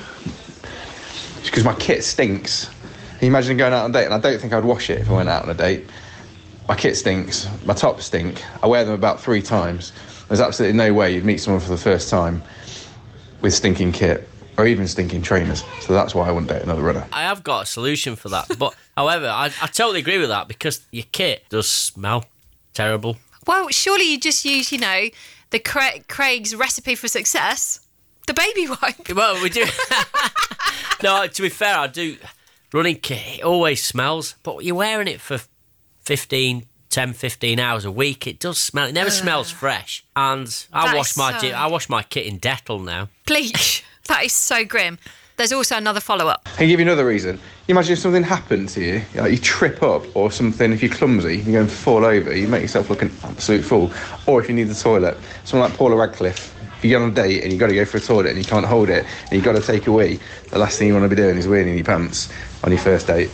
It's 1.40 1.50
because 1.50 1.64
my 1.64 1.74
kit 1.74 2.02
stinks. 2.02 2.70
Can 3.18 3.26
you 3.26 3.28
imagine 3.28 3.58
going 3.58 3.74
out 3.74 3.84
on 3.84 3.90
a 3.90 3.92
date? 3.92 4.06
And 4.06 4.14
I 4.14 4.18
don't 4.18 4.40
think 4.40 4.54
I'd 4.54 4.64
wash 4.64 4.88
it 4.88 5.00
if 5.00 5.10
I 5.10 5.12
went 5.12 5.28
out 5.28 5.42
on 5.42 5.50
a 5.50 5.54
date. 5.54 5.84
My 6.66 6.76
kit 6.76 6.96
stinks. 6.96 7.46
My 7.66 7.74
tops 7.74 8.06
stink. 8.06 8.42
I 8.62 8.68
wear 8.68 8.86
them 8.86 8.94
about 8.94 9.20
three 9.20 9.42
times. 9.42 9.92
There's 10.28 10.40
absolutely 10.40 10.78
no 10.78 10.94
way 10.94 11.14
you'd 11.14 11.26
meet 11.26 11.42
someone 11.42 11.60
for 11.60 11.68
the 11.68 11.76
first 11.76 12.08
time 12.08 12.42
with 13.40 13.54
stinking 13.54 13.92
kit 13.92 14.28
or 14.58 14.66
even 14.66 14.86
stinking 14.86 15.22
trainers. 15.22 15.64
So 15.80 15.92
that's 15.92 16.14
why 16.14 16.28
I 16.28 16.32
wouldn't 16.32 16.50
date 16.50 16.62
another 16.62 16.82
runner. 16.82 17.06
I 17.12 17.22
have 17.22 17.44
got 17.44 17.64
a 17.64 17.66
solution 17.66 18.16
for 18.16 18.28
that. 18.30 18.58
But 18.58 18.74
however, 18.96 19.28
I, 19.28 19.46
I 19.46 19.66
totally 19.66 20.00
agree 20.00 20.18
with 20.18 20.28
that 20.28 20.48
because 20.48 20.80
your 20.90 21.04
kit 21.12 21.44
does 21.48 21.68
smell 21.68 22.24
terrible. 22.74 23.16
Well, 23.46 23.68
surely 23.68 24.10
you 24.10 24.18
just 24.18 24.44
use, 24.44 24.72
you 24.72 24.78
know, 24.78 25.06
the 25.50 25.58
Cra- 25.58 26.00
Craig's 26.08 26.54
recipe 26.54 26.94
for 26.94 27.08
success, 27.08 27.80
the 28.26 28.34
baby 28.34 28.68
wipe. 28.68 29.14
Well, 29.14 29.40
we 29.42 29.50
do. 29.50 29.64
no, 31.02 31.26
to 31.26 31.42
be 31.42 31.48
fair, 31.48 31.78
I 31.78 31.86
do. 31.86 32.16
Running 32.72 32.96
kit, 32.96 33.38
it 33.38 33.44
always 33.44 33.82
smells, 33.82 34.34
but 34.42 34.64
you're 34.64 34.74
wearing 34.74 35.06
it 35.06 35.20
for 35.20 35.40
15, 36.02 36.66
10, 36.96 37.12
15 37.12 37.60
hours 37.60 37.84
a 37.84 37.90
week. 37.90 38.26
It 38.26 38.38
does 38.40 38.56
smell. 38.56 38.86
It 38.86 38.94
never 38.94 39.10
smells 39.10 39.50
fresh. 39.50 40.02
And 40.16 40.48
I 40.72 40.86
That 40.86 40.96
wash 40.96 41.10
is 41.10 41.16
my 41.18 41.38
so- 41.38 41.48
I 41.48 41.66
wash 41.66 41.90
my 41.90 42.02
kit 42.02 42.24
in 42.24 42.40
Dettol 42.40 42.82
now. 42.82 43.10
Bleach. 43.26 43.84
that 44.08 44.24
is 44.24 44.32
so 44.32 44.64
grim. 44.64 44.98
There's 45.36 45.52
also 45.52 45.76
another 45.76 46.00
follow 46.00 46.26
up. 46.28 46.48
I 46.54 46.56
can 46.56 46.68
give 46.68 46.80
you 46.80 46.86
another 46.86 47.04
reason. 47.06 47.38
You 47.68 47.74
imagine 47.74 47.92
if 47.92 47.98
something 47.98 48.22
happened 48.22 48.70
to 48.70 48.80
you, 48.82 49.02
like 49.14 49.30
you 49.30 49.36
trip 49.36 49.82
up 49.82 50.04
or 50.16 50.30
something, 50.32 50.72
if 50.72 50.82
you're 50.82 50.90
clumsy, 50.90 51.36
you're 51.36 51.52
going 51.52 51.66
to 51.66 51.74
fall 51.74 52.02
over, 52.02 52.34
you 52.34 52.48
make 52.48 52.62
yourself 52.62 52.88
look 52.88 53.02
an 53.02 53.12
absolute 53.24 53.62
fool. 53.62 53.92
Or 54.24 54.40
if 54.40 54.48
you 54.48 54.54
need 54.54 54.68
the 54.68 54.74
toilet, 54.74 55.18
someone 55.44 55.68
like 55.68 55.78
Paula 55.78 55.96
Radcliffe, 55.96 56.54
if 56.78 56.82
you 56.82 56.88
get 56.88 57.02
on 57.02 57.10
a 57.10 57.14
date 57.14 57.42
and 57.42 57.52
you've 57.52 57.60
got 57.60 57.66
to 57.66 57.74
go 57.74 57.84
for 57.84 57.98
a 57.98 58.00
toilet 58.00 58.28
and 58.30 58.38
you 58.38 58.44
can't 58.44 58.64
hold 58.64 58.88
it 58.88 59.04
and 59.24 59.32
you've 59.32 59.44
got 59.44 59.52
to 59.52 59.60
take 59.60 59.86
a 59.86 59.92
wee, 59.92 60.18
the 60.48 60.58
last 60.58 60.78
thing 60.78 60.88
you 60.88 60.94
want 60.94 61.04
to 61.04 61.14
be 61.14 61.20
doing 61.20 61.36
is 61.36 61.46
weeing 61.46 61.66
in 61.66 61.74
your 61.74 61.84
pants 61.84 62.32
on 62.64 62.70
your 62.70 62.80
first 62.80 63.06
date. 63.06 63.28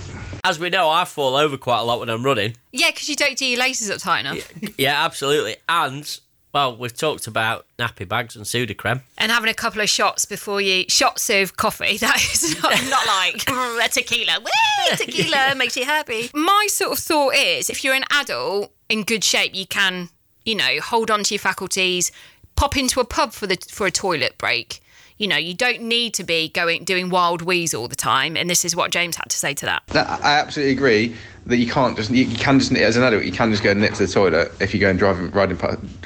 As 0.45 0.59
we 0.59 0.71
know, 0.71 0.89
I 0.91 1.05
fall 1.05 1.37
over 1.37 1.57
quite 1.57 1.79
a 1.79 1.83
lot 1.85 2.01
when 2.01 2.09
I'm 2.09 2.25
running. 2.25 2.57
Yeah, 2.73 2.91
because 2.91 3.09
you 3.09 3.15
don't 3.15 3.39
do 3.39 3.47
your 3.47 3.61
laces 3.61 3.91
up 3.91 3.99
tight 3.99 4.21
enough. 4.21 4.53
Yeah, 4.77 5.05
absolutely. 5.05 5.57
And, 5.69 6.19
well, 6.53 6.77
we've 6.77 6.97
talked 6.97 7.29
about 7.29 7.65
nappy 7.79 8.09
bags 8.09 8.35
and 8.35 8.45
Sudocrem. 8.45 9.03
And 9.19 9.31
having 9.31 9.49
a 9.51 9.55
couple 9.55 9.81
of 9.81 9.89
shots 9.89 10.25
before 10.25 10.61
you, 10.61 10.85
shots 10.89 11.31
of 11.31 11.57
coffee. 11.57 11.97
That 12.01 12.17
is 12.21 12.61
not, 12.61 12.73
not 12.91 13.07
like 13.07 13.37
"Mm, 13.45 13.85
a 13.85 13.89
tequila. 13.89 14.41
Woo, 14.41 14.97
tequila 14.97 15.55
makes 15.55 15.77
you 15.77 15.85
happy. 15.85 16.29
My 16.35 16.67
sort 16.69 16.93
of 16.93 16.99
thought 16.99 17.37
is 17.37 17.71
if 17.71 17.85
you're 17.85 17.95
an 17.95 18.05
adult 18.11 18.73
in 18.89 19.05
good 19.05 19.23
shape, 19.23 19.55
you 19.55 19.67
can, 19.67 20.09
you 20.45 20.57
know, 20.57 20.81
hold 20.81 21.09
on 21.09 21.23
to 21.23 21.35
your 21.35 21.41
faculties, 21.41 22.11
pop 22.57 22.77
into 22.77 22.99
a 22.99 23.05
pub 23.05 23.33
for 23.33 23.47
the 23.47 23.57
for 23.71 23.87
a 23.87 23.93
toilet 23.93 24.39
break. 24.39 24.83
You 25.23 25.29
know, 25.29 25.37
you 25.37 25.55
don't 25.55 25.83
need 25.83 26.15
to 26.15 26.25
be 26.25 26.49
going 26.49 26.83
doing 26.83 27.09
wild 27.09 27.43
wees 27.43 27.75
all 27.75 27.87
the 27.87 27.95
time. 27.95 28.37
And 28.37 28.51
this 28.51 28.65
is 28.65 28.75
what 28.75 28.91
James 28.91 29.15
had 29.15 29.31
to 29.31 29.37
say 29.37 29.55
to 29.55 29.67
that. 29.67 29.85
I 29.95 30.41
absolutely 30.41 30.73
agree 30.73 31.15
that 31.47 31.59
you 31.59 31.71
can't 31.71 31.97
just 31.97 32.11
you 32.11 32.27
can 32.27 32.59
just 32.59 32.73
as 32.73 32.97
an 32.97 33.05
adult 33.05 33.23
you 33.25 33.31
can 33.31 33.53
just 33.53 33.63
go 33.63 33.71
and 33.71 33.81
nip 33.81 33.93
to 33.95 34.05
the 34.05 34.13
toilet 34.13 34.51
if 34.61 34.75
you 34.75 34.81
go 34.81 34.91
and 34.91 34.99
driving 34.99 35.31
riding 35.31 35.57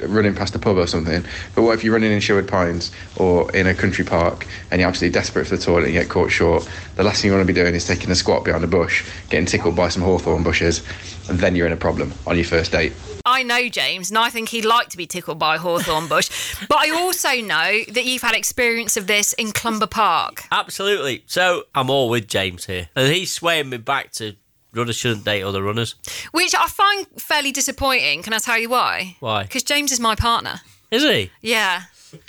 running 0.03 0.35
past 0.35 0.53
a 0.53 0.59
pub 0.59 0.77
or 0.77 0.85
something. 0.85 1.25
But 1.55 1.63
what 1.63 1.73
if 1.73 1.83
you're 1.83 1.93
running 1.93 2.11
in 2.11 2.19
Sherwood 2.19 2.47
Pines 2.47 2.91
or 3.15 3.51
in 3.55 3.65
a 3.65 3.73
country 3.73 4.05
park 4.05 4.45
and 4.69 4.79
you're 4.79 4.87
absolutely 4.87 5.13
desperate 5.13 5.47
for 5.47 5.57
the 5.57 5.63
toilet 5.63 5.85
and 5.85 5.95
you 5.95 5.99
get 5.99 6.09
caught 6.09 6.29
short? 6.29 6.69
The 6.95 7.03
last 7.03 7.23
thing 7.23 7.29
you 7.29 7.35
want 7.35 7.47
to 7.47 7.51
be 7.51 7.59
doing 7.59 7.73
is 7.73 7.87
taking 7.87 8.11
a 8.11 8.15
squat 8.15 8.45
behind 8.45 8.63
a 8.63 8.67
bush, 8.67 9.03
getting 9.31 9.47
tickled 9.47 9.75
by 9.75 9.89
some 9.89 10.03
hawthorn 10.03 10.43
bushes, 10.43 10.83
and 11.27 11.39
then 11.39 11.55
you're 11.55 11.65
in 11.65 11.73
a 11.73 11.77
problem 11.77 12.13
on 12.27 12.35
your 12.35 12.45
first 12.45 12.71
date. 12.71 12.93
I 13.37 13.43
know 13.43 13.69
James, 13.69 14.09
and 14.09 14.17
I 14.17 14.31
think 14.31 14.49
he'd 14.49 14.65
like 14.65 14.89
to 14.89 14.97
be 14.97 15.05
tickled 15.05 15.37
by 15.37 15.57
a 15.57 15.59
hawthorn 15.59 16.07
bush. 16.07 16.57
but 16.67 16.79
I 16.79 16.89
also 16.89 17.35
know 17.35 17.83
that 17.93 18.03
you've 18.03 18.23
had 18.23 18.33
experience 18.33 18.97
of 18.97 19.05
this 19.05 19.33
in 19.33 19.51
Clumber 19.51 19.85
Park. 19.85 20.45
Absolutely. 20.51 21.23
So 21.27 21.65
I'm 21.75 21.91
all 21.91 22.09
with 22.09 22.27
James 22.27 22.65
here. 22.65 22.89
And 22.95 23.13
he's 23.13 23.31
swaying 23.31 23.69
me 23.69 23.77
back 23.77 24.11
to 24.13 24.35
runners 24.73 24.95
shouldn't 24.95 25.23
date 25.23 25.43
other 25.43 25.61
runners. 25.61 25.93
Which 26.31 26.55
I 26.55 26.65
find 26.65 27.05
fairly 27.17 27.51
disappointing. 27.51 28.23
Can 28.23 28.33
I 28.33 28.39
tell 28.39 28.57
you 28.57 28.69
why? 28.69 29.17
Why? 29.19 29.43
Because 29.43 29.61
James 29.61 29.91
is 29.91 29.99
my 29.99 30.15
partner. 30.15 30.61
Is 30.89 31.03
he? 31.03 31.29
Yeah. 31.41 31.83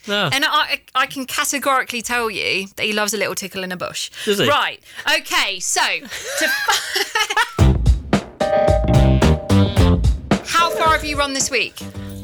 No. 0.06 0.28
And 0.30 0.44
I, 0.46 0.82
I 0.94 1.06
can 1.06 1.24
categorically 1.24 2.02
tell 2.02 2.28
you 2.28 2.66
that 2.76 2.84
he 2.84 2.92
loves 2.92 3.14
a 3.14 3.16
little 3.16 3.34
tickle 3.34 3.64
in 3.64 3.72
a 3.72 3.78
bush. 3.78 4.10
Does 4.26 4.40
he? 4.40 4.46
Right. 4.46 4.82
Okay. 5.20 5.58
So, 5.58 5.80
to 6.40 6.48
far 10.78 10.92
have 10.92 11.04
you 11.04 11.16
run 11.18 11.32
this 11.32 11.50
week? 11.50 11.74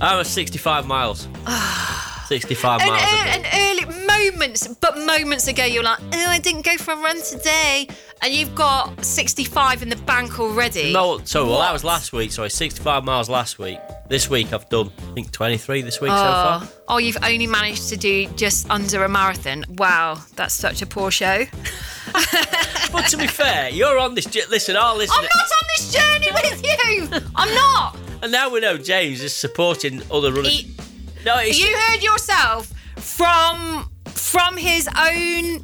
I 0.01 0.17
was 0.17 0.29
65 0.29 0.87
miles. 0.87 1.29
65 2.27 2.81
And, 2.81 2.91
miles. 2.91 3.03
a 3.03 3.07
uh, 3.07 3.25
and 3.27 3.47
early 3.55 4.07
moments, 4.07 4.67
but 4.67 4.97
moments 4.99 5.47
ago 5.47 5.65
you're 5.65 5.83
like, 5.83 5.99
oh, 6.01 6.27
I 6.29 6.39
didn't 6.39 6.65
go 6.65 6.77
for 6.79 6.93
a 6.93 6.97
run 6.97 7.21
today, 7.23 7.87
and 8.23 8.33
you've 8.33 8.55
got 8.55 9.05
65 9.05 9.83
in 9.83 9.91
the 9.91 9.97
bank 9.97 10.41
already. 10.41 10.93
No, 10.93 11.21
so 11.25 11.47
well, 11.47 11.59
that 11.61 11.73
was 11.73 11.85
last 11.85 12.13
week. 12.15 12.33
Sorry, 12.33 12.49
65 12.49 13.05
miles 13.05 13.29
last 13.29 13.59
week. 13.59 13.79
This 14.09 14.31
week 14.31 14.53
I've 14.55 14.69
done, 14.71 14.91
I 15.11 15.13
think, 15.15 15.33
23 15.33 15.83
this 15.83 16.01
week 16.01 16.11
so 16.11 16.17
Oh, 16.17 16.19
far. 16.19 16.69
oh, 16.89 16.99
you've 16.99 17.23
only 17.23 17.47
managed 17.47 17.89
to 17.91 17.97
do 17.97 18.27
just 18.37 18.71
under 18.71 19.05
a 19.05 19.09
marathon. 19.09 19.65
Wow, 19.77 20.19
that's 20.35 20.55
such 20.55 20.81
a 20.83 20.87
poor 20.87 21.11
show. 21.11 21.45
But 22.93 23.09
to 23.09 23.17
be 23.17 23.27
fair, 23.27 23.71
you're 23.71 23.99
on 23.99 24.15
this. 24.15 24.33
Listen, 24.49 24.77
our 24.77 24.93
I'm 24.93 24.99
not 24.99 25.11
on 25.11 25.67
this 25.77 25.93
journey 25.93 26.29
with 26.33 26.63
you. 26.63 27.09
I'm 27.35 27.53
not. 27.53 27.97
And 28.25 28.33
now 28.33 28.49
we 28.49 28.61
know 28.61 28.79
James 28.79 29.23
is 29.23 29.37
supporting 29.37 30.01
other 30.11 30.33
runners. 30.33 30.49
He- 30.61 30.75
no, 31.27 31.41
you 31.41 31.77
heard 31.77 32.03
yourself 32.03 32.73
from 32.97 33.91
from 34.07 34.57
his 34.57 34.89
own 34.99 35.61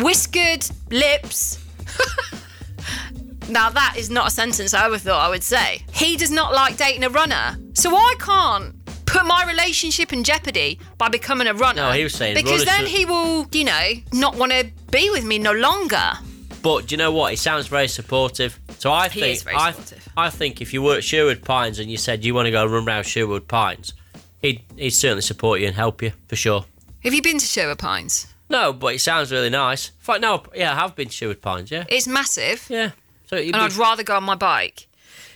whiskered 0.00 0.64
lips. 0.90 1.58
now 3.48 3.68
that 3.70 3.96
is 3.98 4.10
not 4.10 4.28
a 4.28 4.30
sentence 4.30 4.72
I 4.74 4.84
ever 4.86 4.96
thought 4.96 5.26
I 5.26 5.28
would 5.28 5.42
say. 5.42 5.82
He 5.92 6.16
does 6.16 6.30
not 6.30 6.52
like 6.54 6.76
dating 6.76 7.02
a 7.02 7.10
runner, 7.10 7.56
so 7.72 7.90
I 7.96 8.14
can't 8.20 8.76
put 9.06 9.26
my 9.26 9.44
relationship 9.48 10.12
in 10.12 10.22
jeopardy 10.22 10.78
by 10.98 11.08
becoming 11.08 11.48
a 11.48 11.54
runner. 11.54 11.82
No, 11.82 11.90
he 11.90 12.04
was 12.04 12.14
saying 12.14 12.36
because 12.36 12.64
then 12.64 12.82
should- 12.82 12.90
he 12.90 13.04
will, 13.06 13.48
you 13.50 13.64
know, 13.64 13.88
not 14.12 14.36
want 14.36 14.52
to 14.52 14.70
be 14.92 15.10
with 15.10 15.24
me 15.24 15.38
no 15.40 15.50
longer. 15.50 16.12
But 16.64 16.86
do 16.88 16.94
you 16.94 16.96
know 16.96 17.12
what? 17.12 17.30
He 17.30 17.36
sounds 17.36 17.68
very 17.68 17.86
supportive. 17.88 18.58
So 18.78 18.90
I 18.90 19.08
He 19.08 19.20
think 19.36 19.54
I. 19.54 19.74
I 20.16 20.30
think 20.30 20.60
if 20.62 20.72
you 20.72 20.82
were 20.82 20.96
at 20.96 21.04
Sherwood 21.04 21.44
Pines 21.44 21.78
and 21.78 21.90
you 21.90 21.96
said 21.98 22.24
you 22.24 22.34
want 22.34 22.46
to 22.46 22.50
go 22.50 22.64
run 22.66 22.88
around 22.88 23.04
Sherwood 23.04 23.46
Pines, 23.46 23.92
he'd 24.40 24.62
he'd 24.76 24.90
certainly 24.90 25.22
support 25.22 25.60
you 25.60 25.66
and 25.66 25.76
help 25.76 26.02
you 26.02 26.12
for 26.26 26.36
sure. 26.36 26.64
Have 27.04 27.12
you 27.14 27.20
been 27.22 27.38
to 27.38 27.44
Sherwood 27.46 27.78
Pines? 27.78 28.26
No, 28.48 28.72
but 28.72 28.94
it 28.94 29.00
sounds 29.00 29.30
really 29.30 29.50
nice. 29.50 29.88
In 29.88 29.94
fact, 30.00 30.20
no, 30.22 30.42
yeah, 30.54 30.72
I 30.72 30.76
have 30.76 30.96
been 30.96 31.08
to 31.08 31.12
Sherwood 31.12 31.40
Pines. 31.42 31.70
Yeah, 31.70 31.84
It's 31.88 32.06
massive. 32.06 32.66
yeah. 32.70 32.90
So 33.26 33.36
and 33.36 33.52
be, 33.52 33.58
I'd 33.58 33.72
rather 33.74 34.02
go 34.02 34.16
on 34.16 34.24
my 34.24 34.34
bike. 34.34 34.86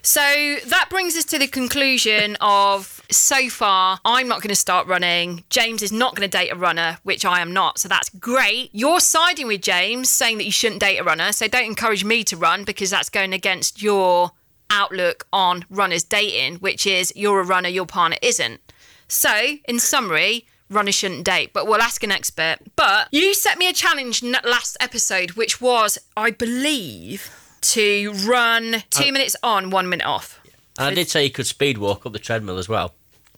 So 0.02 0.20
that 0.66 0.86
brings 0.88 1.16
us 1.16 1.24
to 1.26 1.38
the 1.38 1.46
conclusion 1.48 2.36
of 2.40 2.97
so 3.10 3.48
far, 3.48 4.00
I'm 4.04 4.28
not 4.28 4.42
going 4.42 4.50
to 4.50 4.56
start 4.56 4.86
running. 4.86 5.44
James 5.50 5.82
is 5.82 5.92
not 5.92 6.14
going 6.14 6.28
to 6.28 6.36
date 6.36 6.50
a 6.50 6.56
runner, 6.56 6.98
which 7.02 7.24
I 7.24 7.40
am 7.40 7.52
not. 7.52 7.78
So 7.78 7.88
that's 7.88 8.08
great. 8.10 8.70
You're 8.72 9.00
siding 9.00 9.46
with 9.46 9.62
James, 9.62 10.10
saying 10.10 10.38
that 10.38 10.44
you 10.44 10.52
shouldn't 10.52 10.80
date 10.80 10.98
a 10.98 11.04
runner. 11.04 11.32
So 11.32 11.48
don't 11.48 11.64
encourage 11.64 12.04
me 12.04 12.24
to 12.24 12.36
run 12.36 12.64
because 12.64 12.90
that's 12.90 13.08
going 13.08 13.32
against 13.32 13.82
your 13.82 14.32
outlook 14.70 15.26
on 15.32 15.64
runners 15.70 16.04
dating, 16.04 16.56
which 16.56 16.86
is 16.86 17.12
you're 17.16 17.40
a 17.40 17.44
runner, 17.44 17.68
your 17.68 17.86
partner 17.86 18.18
isn't. 18.22 18.60
So, 19.08 19.56
in 19.66 19.78
summary, 19.78 20.46
runners 20.68 20.94
shouldn't 20.94 21.24
date, 21.24 21.52
but 21.54 21.66
we'll 21.66 21.80
ask 21.80 22.02
an 22.02 22.12
expert. 22.12 22.56
But 22.76 23.08
you 23.10 23.32
set 23.32 23.58
me 23.58 23.68
a 23.68 23.72
challenge 23.72 24.22
last 24.22 24.76
episode, 24.80 25.32
which 25.32 25.60
was, 25.60 25.98
I 26.16 26.30
believe, 26.30 27.30
to 27.60 28.12
run 28.26 28.84
two 28.90 29.08
uh, 29.08 29.12
minutes 29.12 29.36
on, 29.42 29.70
one 29.70 29.88
minute 29.88 30.06
off. 30.06 30.37
And 30.78 30.86
I 30.86 30.94
did 30.94 31.08
say 31.10 31.24
you 31.24 31.30
could 31.30 31.46
speed 31.46 31.76
walk 31.78 32.06
up 32.06 32.12
the 32.12 32.18
treadmill 32.18 32.56
as 32.58 32.68
well, 32.68 32.94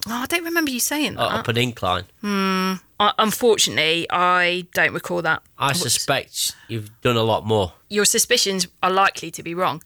Oh, 0.06 0.12
I 0.12 0.26
don't 0.26 0.44
remember 0.44 0.70
you 0.70 0.80
saying 0.80 1.18
uh, 1.18 1.28
that. 1.28 1.38
up 1.40 1.48
an 1.48 1.58
incline. 1.58 2.04
Uh, 2.22 3.12
unfortunately, 3.18 4.06
I 4.10 4.66
don't 4.74 4.94
recall 4.94 5.20
that. 5.22 5.42
I 5.58 5.72
suspect 5.74 6.54
you've 6.68 6.90
done 7.02 7.16
a 7.16 7.22
lot 7.22 7.44
more. 7.44 7.72
Your 7.88 8.04
suspicions 8.06 8.66
are 8.82 8.90
likely 8.90 9.30
to 9.32 9.42
be 9.42 9.54
wrong. 9.54 9.82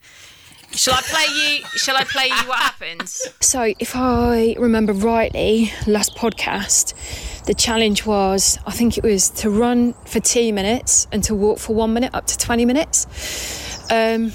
Shall 0.72 0.94
I 0.94 1.02
play 1.02 1.26
you? 1.34 1.64
Shall 1.78 1.96
I 1.96 2.04
play 2.04 2.26
you 2.26 2.48
what 2.48 2.58
happens? 2.58 3.22
So, 3.40 3.72
if 3.78 3.94
I 3.94 4.56
remember 4.58 4.92
rightly, 4.92 5.72
last 5.86 6.16
podcast, 6.16 6.94
the 7.44 7.54
challenge 7.54 8.04
was 8.06 8.58
I 8.66 8.72
think 8.72 8.98
it 8.98 9.04
was 9.04 9.30
to 9.30 9.50
run 9.50 9.92
for 10.06 10.18
two 10.20 10.52
minutes 10.52 11.06
and 11.12 11.22
to 11.24 11.34
walk 11.34 11.58
for 11.60 11.74
one 11.76 11.92
minute, 11.92 12.12
up 12.14 12.26
to 12.26 12.36
20 12.38 12.64
minutes. 12.64 13.06
Um, 13.90 14.32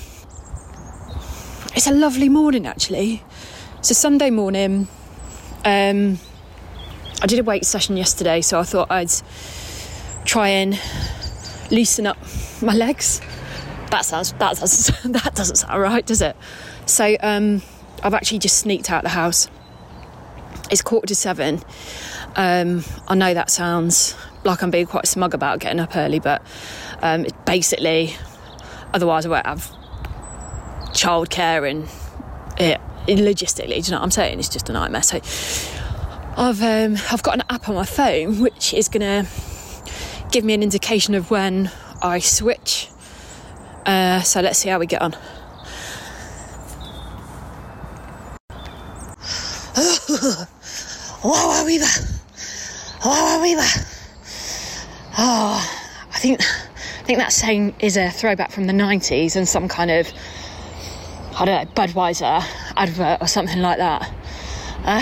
it's 1.76 1.88
a 1.88 1.94
lovely 1.94 2.30
morning, 2.30 2.66
actually. 2.66 3.24
It's 3.78 3.92
a 3.92 3.94
Sunday 3.94 4.30
morning. 4.30 4.88
Um, 5.64 6.20
I 7.22 7.28
did 7.28 7.40
a 7.40 7.44
weight 7.44 7.66
session 7.66 7.98
yesterday, 7.98 8.42
so 8.42 8.60
I 8.60 8.64
thought 8.64 8.90
I'd 8.90 9.12
try 10.26 10.50
and 10.50 10.80
loosen 11.70 12.08
up 12.08 12.18
my 12.62 12.74
legs. 12.74 13.22
That 13.92 14.06
sounds 14.06 14.34
that 14.34 14.58
doesn't 14.58 15.14
that 15.14 15.36
doesn't 15.36 15.58
sound 15.58 15.82
right, 15.82 16.06
does 16.06 16.22
it? 16.22 16.36
So 16.86 17.16
um, 17.22 17.62
I've 18.04 18.14
actually 18.14 18.40
just 18.40 18.58
sneaked 18.58 18.90
out 18.90 19.04
the 19.04 19.10
house. 19.10 19.48
It's 20.72 20.82
quarter 20.82 21.08
to 21.08 21.16
seven. 21.16 21.62
Um, 22.36 22.84
I 23.08 23.16
know 23.16 23.34
that 23.34 23.50
sounds 23.50 24.16
like 24.44 24.62
I'm 24.62 24.72
being 24.72 24.86
quite 24.86 25.08
smug 25.08 25.34
about 25.34 25.60
getting 25.60 25.80
up 25.80 25.96
early, 25.96 26.20
but 26.20 26.42
um, 27.02 27.26
basically, 27.46 28.16
otherwise 28.94 29.26
I 29.26 29.30
won't 29.30 29.46
have 29.46 29.79
childcare 30.94 31.70
and 31.70 31.88
it, 32.60 32.80
logistically. 33.08 33.68
Do 33.68 33.76
you 33.76 33.92
know 33.92 33.98
what 33.98 34.04
I'm 34.04 34.12
saying? 34.12 34.40
It's 34.40 34.50
just 34.50 34.70
a 34.70 34.74
nightmare. 34.74 35.04
So 35.04 35.18
I've 36.38 36.62
um, 36.62 36.98
I've 37.12 37.24
got 37.24 37.36
an 37.36 37.44
app 37.50 37.70
on 37.70 37.76
my 37.76 37.86
phone 37.86 38.40
which 38.40 38.74
is 38.74 38.88
to 38.90 39.30
give 40.32 40.44
me 40.44 40.54
an 40.54 40.64
indication 40.64 41.16
of 41.16 41.32
when 41.32 41.72
I 42.02 42.20
switch. 42.20 42.90
Uh, 43.86 44.22
so 44.22 44.42
let's 44.42 44.60
see 44.60 44.70
how 44.70 44.80
we 44.80 44.86
get 44.86 45.02
on. 45.02 45.16
Wow, 51.22 51.64
Weaver. 51.66 51.86
Wow, 53.04 53.42
Weaver. 53.42 53.62
Oh, 55.18 55.80
I 56.14 56.20
think 56.20 56.40
I 56.42 57.04
think 57.04 57.20
that 57.20 57.34
saying 57.34 57.76
is 57.80 57.98
a 57.98 58.10
throwback 58.10 58.52
from 58.52 58.68
the 58.68 58.74
'90s 58.74 59.36
and 59.36 59.46
some 59.46 59.68
kind 59.68 59.92
of 59.92 60.08
I 61.40 61.46
don't 61.46 61.66
know 61.66 61.72
Budweiser 61.74 62.44
advert 62.76 63.22
or 63.22 63.28
something 63.28 63.62
like 63.62 63.78
that. 63.78 64.14
Uh, 64.84 65.02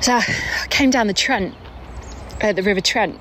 so 0.00 0.14
I 0.14 0.66
came 0.70 0.90
down 0.90 1.06
the 1.06 1.14
Trent, 1.14 1.54
uh, 2.42 2.52
the 2.52 2.62
River 2.62 2.80
Trent. 2.80 3.18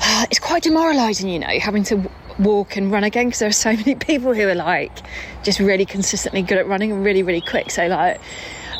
Uh, 0.00 0.26
it's 0.30 0.38
quite 0.38 0.62
demoralising, 0.62 1.28
you 1.28 1.40
know, 1.40 1.58
having 1.58 1.82
to 1.84 2.08
walk 2.38 2.76
and 2.76 2.92
run 2.92 3.02
again 3.02 3.26
because 3.26 3.40
there 3.40 3.48
are 3.48 3.52
so 3.52 3.72
many 3.76 3.96
people 3.96 4.32
who 4.32 4.48
are 4.48 4.54
like 4.54 4.96
just 5.42 5.58
really 5.58 5.84
consistently 5.84 6.42
good 6.42 6.58
at 6.58 6.68
running 6.68 6.92
and 6.92 7.04
really, 7.04 7.24
really 7.24 7.40
quick. 7.40 7.72
So 7.72 7.88
like 7.88 8.20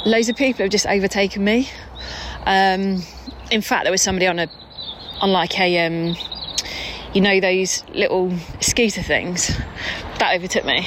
loads 0.06 0.28
of 0.28 0.36
people 0.36 0.62
have 0.64 0.70
just 0.70 0.86
overtaken 0.86 1.42
me. 1.42 1.68
Um, 2.46 3.02
in 3.50 3.62
fact, 3.62 3.84
there 3.84 3.92
was 3.92 4.02
somebody 4.02 4.28
on 4.28 4.38
a 4.38 4.48
on 5.20 5.32
like 5.32 5.58
a 5.58 5.86
um, 5.86 6.16
you 7.14 7.20
know 7.20 7.40
those 7.40 7.84
little 7.94 8.32
scooter 8.74 9.02
things 9.02 9.56
that 10.18 10.34
overtook 10.34 10.64
me. 10.64 10.84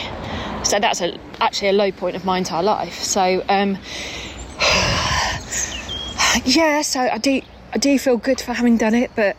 So 0.64 0.78
that's 0.80 1.00
a, 1.02 1.18
actually 1.40 1.70
a 1.70 1.74
low 1.74 1.92
point 1.92 2.18
of 2.18 2.26
my 2.26 2.38
entire 2.38 2.64
life. 2.64 3.02
So 3.02 3.44
um, 3.48 3.78
yeah, 6.46 6.82
so 6.82 7.00
I 7.00 7.18
do 7.18 7.42
I 7.74 7.78
do 7.78 7.98
feel 7.98 8.18
good 8.18 8.42
for 8.42 8.54
having 8.54 8.78
done 8.78 8.94
it, 8.94 9.12
but 9.16 9.38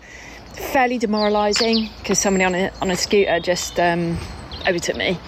fairly 0.72 0.96
demoralising 0.98 1.90
because 1.98 2.18
somebody 2.18 2.44
on 2.44 2.54
a 2.54 2.70
on 2.80 2.90
a 2.90 2.96
scooter 2.96 3.38
just 3.38 3.78
um, 3.78 4.18
overtook 4.66 4.96
me, 4.96 5.18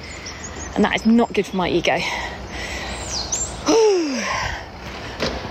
and 0.74 0.85
that 0.85 0.94
is 0.96 1.04
not 1.04 1.33
good 1.35 1.44
for 1.44 1.56
my 1.56 1.68
ego. 1.68 1.92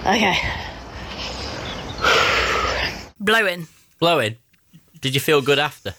okay. 0.05 0.38
Blowing, 3.19 3.67
Blowing. 3.99 4.38
Did 5.01 5.13
you 5.13 5.21
feel 5.21 5.41
good 5.41 5.60
after? 5.60 5.93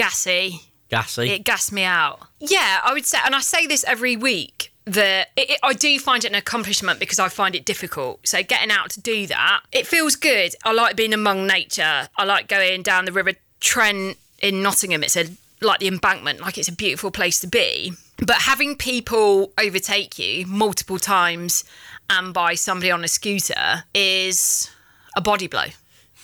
gassy. 0.00 0.69
Gassy. 0.90 1.30
It 1.30 1.44
gassed 1.44 1.72
me 1.72 1.84
out. 1.84 2.20
Yeah, 2.40 2.80
I 2.84 2.92
would 2.92 3.06
say, 3.06 3.18
and 3.24 3.34
I 3.34 3.40
say 3.40 3.66
this 3.66 3.84
every 3.84 4.16
week 4.16 4.72
that 4.84 5.28
it, 5.36 5.50
it- 5.50 5.60
I 5.62 5.72
do 5.72 5.98
find 5.98 6.24
it 6.24 6.28
an 6.28 6.34
accomplishment 6.34 6.98
because 6.98 7.18
I 7.18 7.28
find 7.28 7.54
it 7.54 7.64
difficult. 7.64 8.26
So 8.26 8.42
getting 8.42 8.70
out 8.70 8.90
to 8.90 9.00
do 9.00 9.26
that, 9.28 9.62
it 9.72 9.86
feels 9.86 10.16
good. 10.16 10.54
I 10.64 10.72
like 10.72 10.96
being 10.96 11.12
among 11.14 11.46
nature. 11.46 12.08
I 12.16 12.24
like 12.24 12.48
going 12.48 12.82
down 12.82 13.04
the 13.04 13.12
River 13.12 13.32
Trent 13.60 14.16
in 14.40 14.62
Nottingham. 14.62 15.02
It's 15.02 15.16
a 15.16 15.26
like 15.62 15.78
the 15.80 15.88
embankment, 15.88 16.40
like 16.40 16.56
it's 16.56 16.68
a 16.68 16.72
beautiful 16.74 17.10
place 17.10 17.38
to 17.40 17.46
be. 17.46 17.92
But 18.16 18.36
having 18.42 18.76
people 18.76 19.52
overtake 19.60 20.18
you 20.18 20.46
multiple 20.46 20.98
times 20.98 21.64
and 22.08 22.32
by 22.32 22.54
somebody 22.54 22.90
on 22.90 23.04
a 23.04 23.08
scooter 23.08 23.84
is 23.94 24.70
a 25.14 25.20
body 25.20 25.46
blow. 25.46 25.66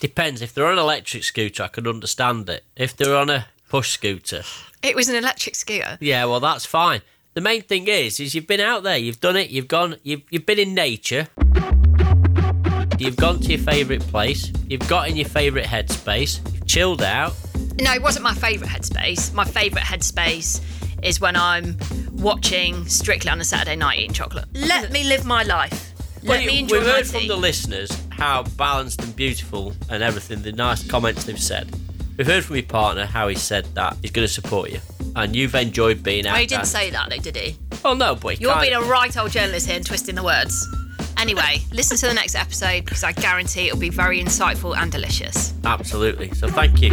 Depends. 0.01 0.41
If 0.43 0.55
they're 0.55 0.67
on 0.67 0.73
an 0.73 0.79
electric 0.79 1.23
scooter, 1.25 1.63
I 1.65 1.69
can 1.69 1.87
understand 1.87 2.49
it. 2.49 2.65
If 2.77 2.97
they're 2.97 3.15
on 3.17 3.29
a 3.31 3.47
push 3.69 3.91
scooter, 3.91 4.43
It 4.83 4.95
was 4.97 5.09
an 5.09 5.17
electric 5.17 5.55
scooter. 5.55 5.99
yeah, 6.01 6.25
well, 6.27 6.41
that's 6.41 6.65
fine. 6.67 7.03
The 7.35 7.41
main 7.41 7.63
thing 7.63 7.87
is, 7.89 8.19
is 8.21 8.35
you've 8.35 8.47
been 8.47 8.61
out 8.61 8.83
there, 8.83 8.97
you've 8.97 9.21
done 9.21 9.37
it, 9.37 9.51
you've 9.51 9.69
gone, 9.69 9.97
you've 10.03 10.23
you've 10.31 10.47
been 10.47 10.59
in 10.59 10.75
nature. 10.75 11.29
You've 12.99 13.17
gone 13.17 13.41
to 13.41 13.49
your 13.49 13.59
favourite 13.59 14.01
place. 14.03 14.51
You've 14.69 14.89
got 14.89 15.09
in 15.09 15.17
your 15.17 15.29
favourite 15.29 15.67
headspace. 15.67 16.41
You've 16.55 16.67
chilled 16.67 17.03
out. 17.03 17.35
No, 17.79 17.93
it 17.93 18.01
wasn't 18.01 18.23
my 18.23 18.33
favourite 18.33 18.71
headspace. 18.73 19.35
My 19.35 19.45
favourite 19.45 19.85
headspace 19.85 20.63
is 21.03 21.21
when 21.21 21.37
I'm 21.37 21.77
watching 22.13 22.87
Strictly 22.89 23.31
on 23.31 23.39
a 23.39 23.45
Saturday 23.45 23.77
night 23.77 23.99
eating 23.99 24.15
chocolate. 24.15 24.47
Let 24.55 24.93
me 24.93 25.05
live 25.05 25.27
my 25.27 25.43
life. 25.43 25.93
Let 26.23 26.39
Well, 26.39 26.47
me 26.47 26.61
enjoy 26.61 26.79
We've 26.79 26.87
heard 26.87 27.07
from 27.07 27.29
the 27.29 27.37
listeners 27.37 27.91
how 28.09 28.45
balanced 28.57 29.03
and 29.03 29.15
beautiful 29.15 29.75
and 29.91 30.03
everything, 30.03 30.41
the 30.41 30.53
nice 30.53 30.83
comments 30.89 31.25
they've 31.25 31.39
said. 31.39 31.69
We've 32.17 32.27
heard 32.27 32.45
from 32.45 32.57
your 32.57 32.65
partner 32.65 33.05
how 33.07 33.29
he 33.29 33.35
said 33.35 33.67
that 33.75 33.97
he's 34.03 34.11
going 34.11 34.27
to 34.27 34.33
support 34.33 34.71
you. 34.71 34.81
And 35.15 35.37
you've 35.37 35.55
enjoyed 35.55 36.03
being 36.03 36.27
out 36.27 36.37
Oh, 36.37 36.39
he 36.39 36.47
didn't 36.47 36.63
there. 36.63 36.67
say 36.67 36.91
that, 36.91 37.11
though, 37.11 37.17
did 37.19 37.37
he? 37.37 37.57
Oh, 37.85 37.95
no, 37.95 38.15
but 38.15 38.37
he 38.37 38.43
You're 38.43 38.53
kind 38.55 38.71
being 38.71 38.75
a 38.75 38.81
right 38.83 39.15
old 39.17 39.31
journalist 39.31 39.67
here 39.67 39.77
and 39.77 39.85
twisting 39.87 40.15
the 40.15 40.23
words. 40.23 40.67
Anyway, 41.19 41.61
listen 41.73 41.97
to 41.99 42.07
the 42.07 42.15
next 42.15 42.35
episode 42.35 42.85
because 42.85 43.05
I 43.05 43.13
guarantee 43.13 43.67
it'll 43.69 43.79
be 43.79 43.91
very 43.91 44.21
insightful 44.23 44.77
and 44.77 44.91
delicious. 44.91 45.53
Absolutely. 45.65 46.31
So 46.33 46.49
thank 46.49 46.81
you. 46.81 46.91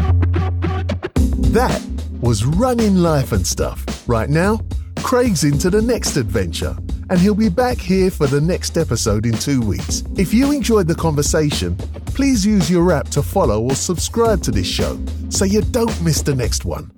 That 1.52 1.82
was 2.22 2.46
Running 2.46 2.96
Life 2.98 3.32
and 3.32 3.46
Stuff. 3.46 3.86
Right 4.08 4.30
now, 4.30 4.60
Craig's 4.98 5.44
into 5.44 5.70
the 5.70 5.82
next 5.82 6.16
adventure, 6.18 6.76
and 7.10 7.20
he'll 7.20 7.36
be 7.36 7.50
back 7.50 7.78
here 7.78 8.10
for 8.10 8.28
the 8.28 8.42
next 8.42 8.78
episode 8.78 9.26
in 9.26 9.34
two 9.34 9.62
weeks. 9.62 10.04
If 10.18 10.34
you 10.34 10.52
enjoyed 10.52 10.88
the 10.88 10.96
conversation, 10.96 11.76
please 12.06 12.46
use 12.46 12.70
your 12.70 12.92
app 12.92 13.10
to 13.10 13.24
follow 13.24 13.62
or 13.62 13.76
subscribe 13.76 14.42
to 14.44 14.52
this 14.52 14.68
show 14.68 15.00
so 15.30 15.46
you 15.46 15.62
don't 15.62 16.02
miss 16.02 16.22
the 16.22 16.36
next 16.36 16.66
one. 16.66 16.92